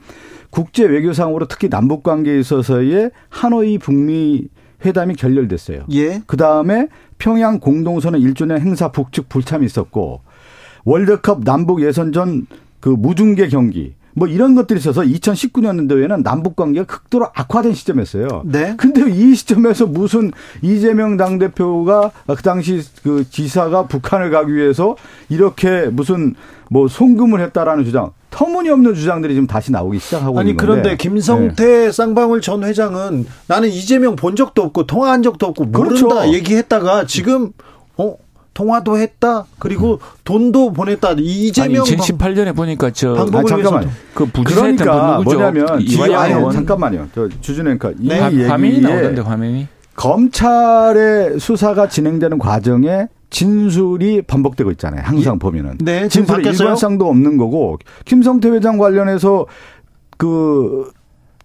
[0.50, 4.48] 국제 외교상으로 특히 남북 관계에 있어서의 하노이 북미
[4.86, 5.86] 회담이 결렬됐어요.
[5.92, 6.22] 예.
[6.28, 6.88] 그 다음에
[7.18, 10.22] 평양 공동선언 1주년 행사 북측 불참이 있었고
[10.84, 12.48] 월드컵 남북 예선전
[12.80, 18.44] 그 무중계 경기 뭐 이런 것들이 있어서 2019년도에는 남북 관계가 극도로 악화된 시점이었어요.
[18.46, 18.74] 네.
[18.78, 24.96] 근데 이 시점에서 무슨 이재명 당대표가 그 당시 그 지사가 북한을 가기 위해서
[25.28, 26.34] 이렇게 무슨
[26.70, 30.82] 뭐 송금을 했다라는 주장 터무니없는 주장들이 지금 다시 나오기 시작하고 아니 있는 건데.
[30.82, 36.34] 그런데 김성태 쌍방울 전 회장은 나는 이재명 본 적도 없고 통화한 적도 없고 모른다 그렇죠.
[36.34, 37.52] 얘기했다가 지금
[37.98, 38.16] 어
[38.56, 43.86] 통화도 했다 그리고 돈도 보냈다 아니 이재명 2018년에 보니까 저 방법을 아니, 잠깐만요.
[43.86, 45.38] 위해서 그 부지사였던 그러니까 분 누구죠?
[45.40, 47.08] 뭐냐면 이화영 아니, 의원 잠깐만요.
[47.14, 55.02] 저 주준 앵커 이 화- 화면이 나오던데 화면이 검찰의 수사가 진행되는 과정에 진술이 반복되고 있잖아요.
[55.04, 55.78] 항상 보면은.
[55.80, 56.52] 네, 바뀌었어요?
[56.68, 59.46] 일관성도 없는 거고 김성태 회장 관련해서
[60.18, 60.90] 그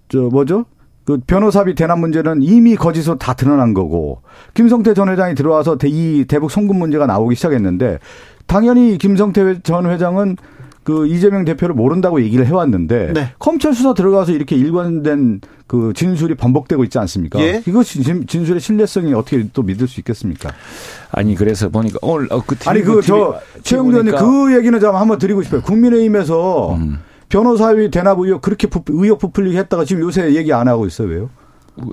[0.08, 0.64] 저 뭐죠?
[1.10, 4.22] 그 변호사비 대납 문제는 이미 거짓으로 다 드러난 거고
[4.54, 7.98] 김성태 전 회장이 들어와서 대- 이 대북 송금 문제가 나오기 시작했는데
[8.46, 10.36] 당연히 김성태 회- 전 회장은
[10.84, 13.32] 그 이재명 대표를 모른다고 얘기를 해왔는데 네.
[13.40, 17.40] 검찰 수사 들어가서 이렇게 일관된 그 진술이 반복되고 있지 않습니까?
[17.40, 17.60] 예.
[17.66, 20.50] 이것이 진- 진술의 신뢰성이 어떻게 또 믿을 수 있겠습니까?
[21.10, 25.18] 아니 그래서 보니까 오늘 어, 그 아니 그 저 최영도 의원님 그 얘기는 좀 한번
[25.18, 25.60] 드리고 싶어요.
[25.62, 27.00] 국민의힘에서 음.
[27.30, 31.08] 변호사비 대납 의혹 그렇게 부, 의혹 부풀리게 했다가 지금 요새 얘기 안 하고 있어요.
[31.08, 31.30] 왜요?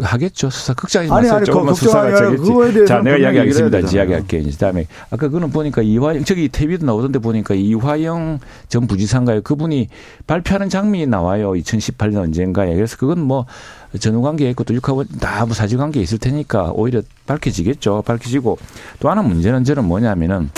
[0.02, 3.80] 하겠죠 수사 극장에서 아니, 아니, 조금만 수사가 대해서는 자 내가 이야기하겠습니다.
[3.80, 4.44] 이야기할게요.
[4.44, 9.42] 그다음에 아까 그는 보니까 이화영 저기 TV도 나오던데 보니까 이화영 전 부지사인가요?
[9.44, 9.88] 그분이
[10.26, 11.52] 발표하는 장면이 나와요.
[11.52, 12.74] 2018년 언젠가에.
[12.76, 13.46] 그래서 그건 뭐
[14.00, 18.04] 전후 관계에 있고 또 육하고 다뭐 사실 관계에 있을 테니까 오히려 밝혀지겠죠.
[18.06, 18.58] 밝혀지고
[19.00, 20.50] 또 하나 문제는 저는 뭐냐면은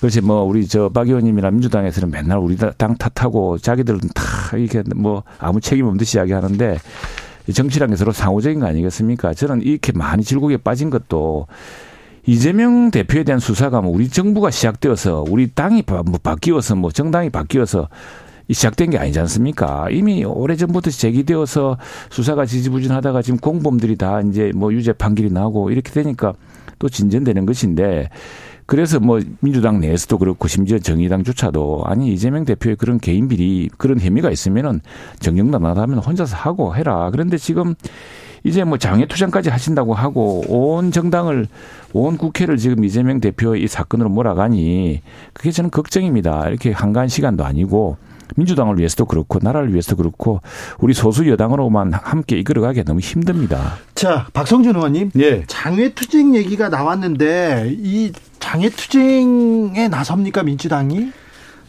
[0.00, 5.22] 그렇지 뭐 우리 저 박 의원님이나 민주당에서는 맨날 우리 당 탓하고 자기들은 다 이렇게 뭐
[5.38, 6.78] 아무 책임 없는 듯이 이야기하는데
[7.48, 9.34] 이 정치라는 게 서로 상호적인 거 아니겠습니까?
[9.34, 11.46] 저는 이렇게 많이 질곡에 빠진 것도
[12.26, 17.30] 이재명 대표에 대한 수사가 뭐 우리 정부가 시작되어서 우리 당이 바, 뭐 바뀌어서 뭐 정당이
[17.30, 17.88] 바뀌어서
[18.48, 19.88] 이 시작된 게 아니지 않습니까?
[19.90, 21.78] 이미 오래전부터 제기되어서
[22.10, 26.32] 수사가 지지부진하다가 지금 공범들이 다 이제 뭐 유죄 판결이 나고 이렇게 되니까
[26.78, 28.08] 또 진전되는 것인데
[28.66, 34.30] 그래서 뭐 민주당 내에서도 그렇고 심지어 정의당조차도 아니 이재명 대표의 그런 개인 비리 그런 혐의가
[34.30, 34.80] 있으면은
[35.20, 37.10] 정경단 나다면 혼자서 하고 해라.
[37.12, 37.74] 그런데 지금
[38.42, 41.46] 이제 뭐 장외 투쟁까지 하신다고 하고 온 정당을
[41.92, 45.00] 온 국회를 지금 이재명 대표의 이 사건으로 몰아가니
[45.32, 46.48] 그게 저는 걱정입니다.
[46.48, 47.96] 이렇게 한가한 시간도 아니고
[48.36, 50.40] 민주당을 위해서도 그렇고 나라를 위해서도 그렇고
[50.78, 53.78] 우리 소수 여당으로만 함께 이끌어가기 너무 힘듭니다.
[53.94, 55.44] 자 박성준 의원님 예.
[55.46, 61.10] 장외 투쟁 얘기가 나왔는데 이 장외투쟁에 나섭니까 민주당이?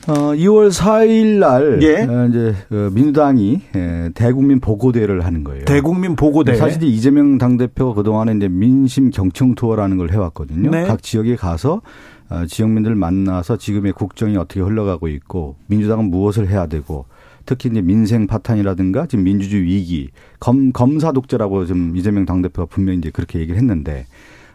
[0.07, 2.03] 어, 2월 4일 날 예.
[2.03, 5.65] 어, 이제 어, 민주당이 예, 대국민 보고대를 하는 거예요.
[5.65, 6.55] 대국민 보고대.
[6.55, 10.72] 사실 이재명 당 대표가 그동안에 이제 민심 경청 투어라는 걸 해왔거든요.
[10.72, 10.84] 네.
[10.86, 11.82] 각 지역에 가서
[12.30, 17.05] 어, 지역민들 만나서 지금의 국정이 어떻게 흘러가고 있고 민주당은 무엇을 해야 되고
[17.45, 20.09] 특히 이제 민생 파탄이라든가 지금 민주주의 위기,
[20.39, 24.05] 검, 검사 독재라고 좀 이재명 당 대표가 분명히 이제 그렇게 얘기를 했는데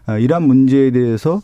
[0.07, 1.41] 어, 이러한 문제에 대해서 어,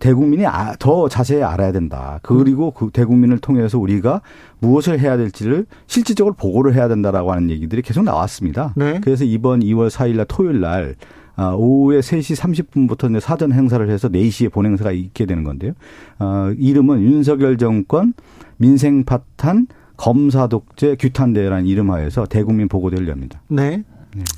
[0.00, 2.20] 대국민이 아, 더 자세히 알아야 된다.
[2.22, 4.22] 그리고 그 대국민을 통해서 우리가
[4.60, 8.72] 무엇을 해야 될지를 실질적으로 보고를 해야 된다라고 하는 얘기들이 계속 나왔습니다.
[8.76, 9.00] 네.
[9.02, 10.94] 그래서 이번 2월 4일 날 토요일 날
[11.36, 15.72] 아, 오후에 3시 30분부터 이제 사전 행사를 해서 4시에 본행사가 있게 되는 건데요.
[16.18, 18.14] 어, 이름은 윤석열 정권
[18.56, 19.66] 민생 파탄
[19.96, 23.42] 검사 독재 규탄 대회라는 이름하에서 대국민 보고대를 엽니다.
[23.48, 23.84] 네.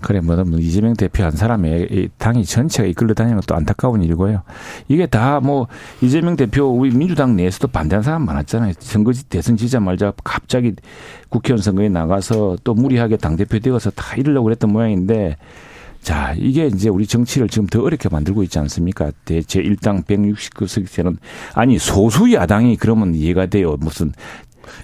[0.00, 4.42] 그래, 뭐, 뭐 이재명 대표 한 사람의 이 당이 전체가 이끌려 다니는 것도 안타까운 일이고요.
[4.88, 5.68] 이게 다 뭐,
[6.00, 8.74] 이재명 대표, 우리 민주당 내에서도 반대하는 사람 많았잖아요.
[8.78, 10.74] 선거, 대선 지자 말자 갑자기
[11.28, 15.36] 국회의원 선거에 나가서 또 무리하게 당대표 되어서 다 이러려고 그랬던 모양인데
[16.06, 19.10] 자, 이게 이제 우리 정치를 지금 더 어렵게 만들고 있지 않습니까?
[19.24, 21.16] 대제 1당 169석에는
[21.54, 23.76] 아니 소수 야당이 그러면 이해가 돼요.
[23.80, 24.12] 무슨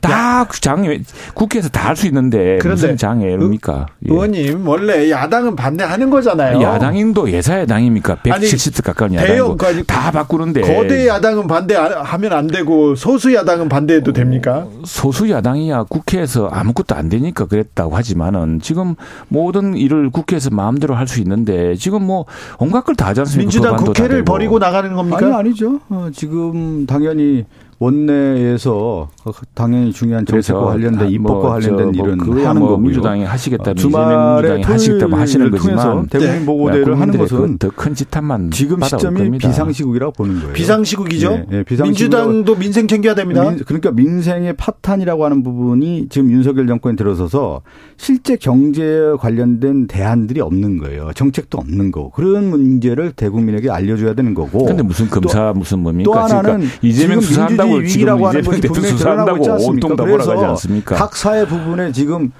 [0.00, 1.00] 다 장애
[1.34, 3.86] 국회에서 다 할 수 있는데 그런데 무슨 장애입니까?
[4.06, 4.12] 예.
[4.12, 6.60] 의원님 원래 야당은 반대하는 거잖아요.
[6.62, 8.18] 야당인도 예사 야당입니까?
[8.30, 9.56] 아니, 170석 가까운 야당이고
[9.86, 14.66] 다 바꾸는데 거대 야당은 반대하면 안 되고 소수 야당은 반대해도 됩니까?
[14.84, 18.94] 소수 야당이야 국회에서 아무것도 안 되니까 그랬다고 하지만은 지금
[19.28, 22.24] 모든 일을 국회에서 마음대로 할 수 있는데 지금 뭐
[22.58, 23.42] 온갖 걸 다 하지 않습니까?
[23.42, 24.24] 민주당 국회를.
[24.24, 25.18] 버리고 나가는 겁니까?
[25.26, 25.80] 아니 아니죠.
[25.90, 27.44] 어, 지금 당연히
[27.82, 29.08] 원내에서
[29.54, 32.78] 당연히 중요한 정책과 관련된 아, 입법과 뭐 관련된 저 일은 뭐 하는 뭐 거고요.
[32.84, 38.50] 민주당이 하시겠다면 주말에 이재명 민주당이 하시겠다면 하시는 거지만 대국민 보고대를 하는 것은 더 큰 지탄만
[38.50, 39.48] 지금 시점이 겁니다.
[39.48, 40.52] 비상시국이라고 보는 거예요.
[40.52, 41.30] 비상시국이죠.
[41.30, 43.42] 네, 네, 비상시국이라고- 민주당도 민생 챙겨야 됩니다.
[43.50, 47.62] 민- 그러니까 민생의 파탄이라고 하는 부분이 지금 윤석열 정권에 들어서서
[47.96, 51.10] 실제 경제에 관련된 대안들이 없는 거예요.
[51.14, 54.66] 정책도 없는 거고 그런 문제를 대국민에게 알려줘야 되는 거고.
[54.66, 56.10] 근데 무슨 검사 무슨 뭡니까?
[56.12, 60.04] 또 하나는 그러니까 이재명 수사한다고 민주주의 지금 위기라고 하는 것이 분명히 드러나고 있지 않습니까?
[60.04, 61.04] 그래서?
[61.04, 62.32] 각 사회 부분에 지금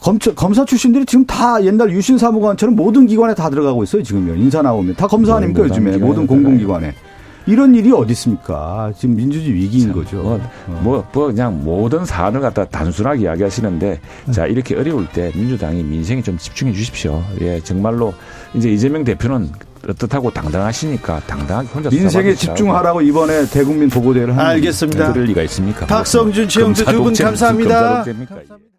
[0.00, 4.02] 검사, 검사 출신들이 지금 다 옛날 유신 사무관처럼 모든 기관에 다 들어가고 있어요.
[4.02, 4.34] 지금요.
[4.34, 6.92] 인사 나오면 다 검사 아닙니까 모든 요즘에 모든 공공기관에.
[7.46, 8.92] 이런 일이 어디 있습니까?
[8.96, 10.18] 지금 민주주의 위기인 거죠.
[10.18, 10.80] 뭐, 어.
[10.82, 14.00] 뭐, 뭐 그냥 모든 사안을 갖다 단순하게 이야기하시는데
[14.30, 17.22] 자 이렇게 어려울 때 민주당이 민생에 좀 집중해 주십시오.
[17.40, 18.14] 예, 정말로
[18.54, 19.50] 이제 이재명 대표는
[19.88, 22.34] 어떻다고 당당하시니까 당당하게 혼자 민생에.
[22.34, 25.12] 집중하라고 이번에 대국민 보고대를 하는 알겠습니다.
[25.12, 25.86] 그럴 리가 있습니다.
[25.86, 28.04] 박성준, 최영주 두 분 감사합니다.
[28.04, 28.71] 감사합니다.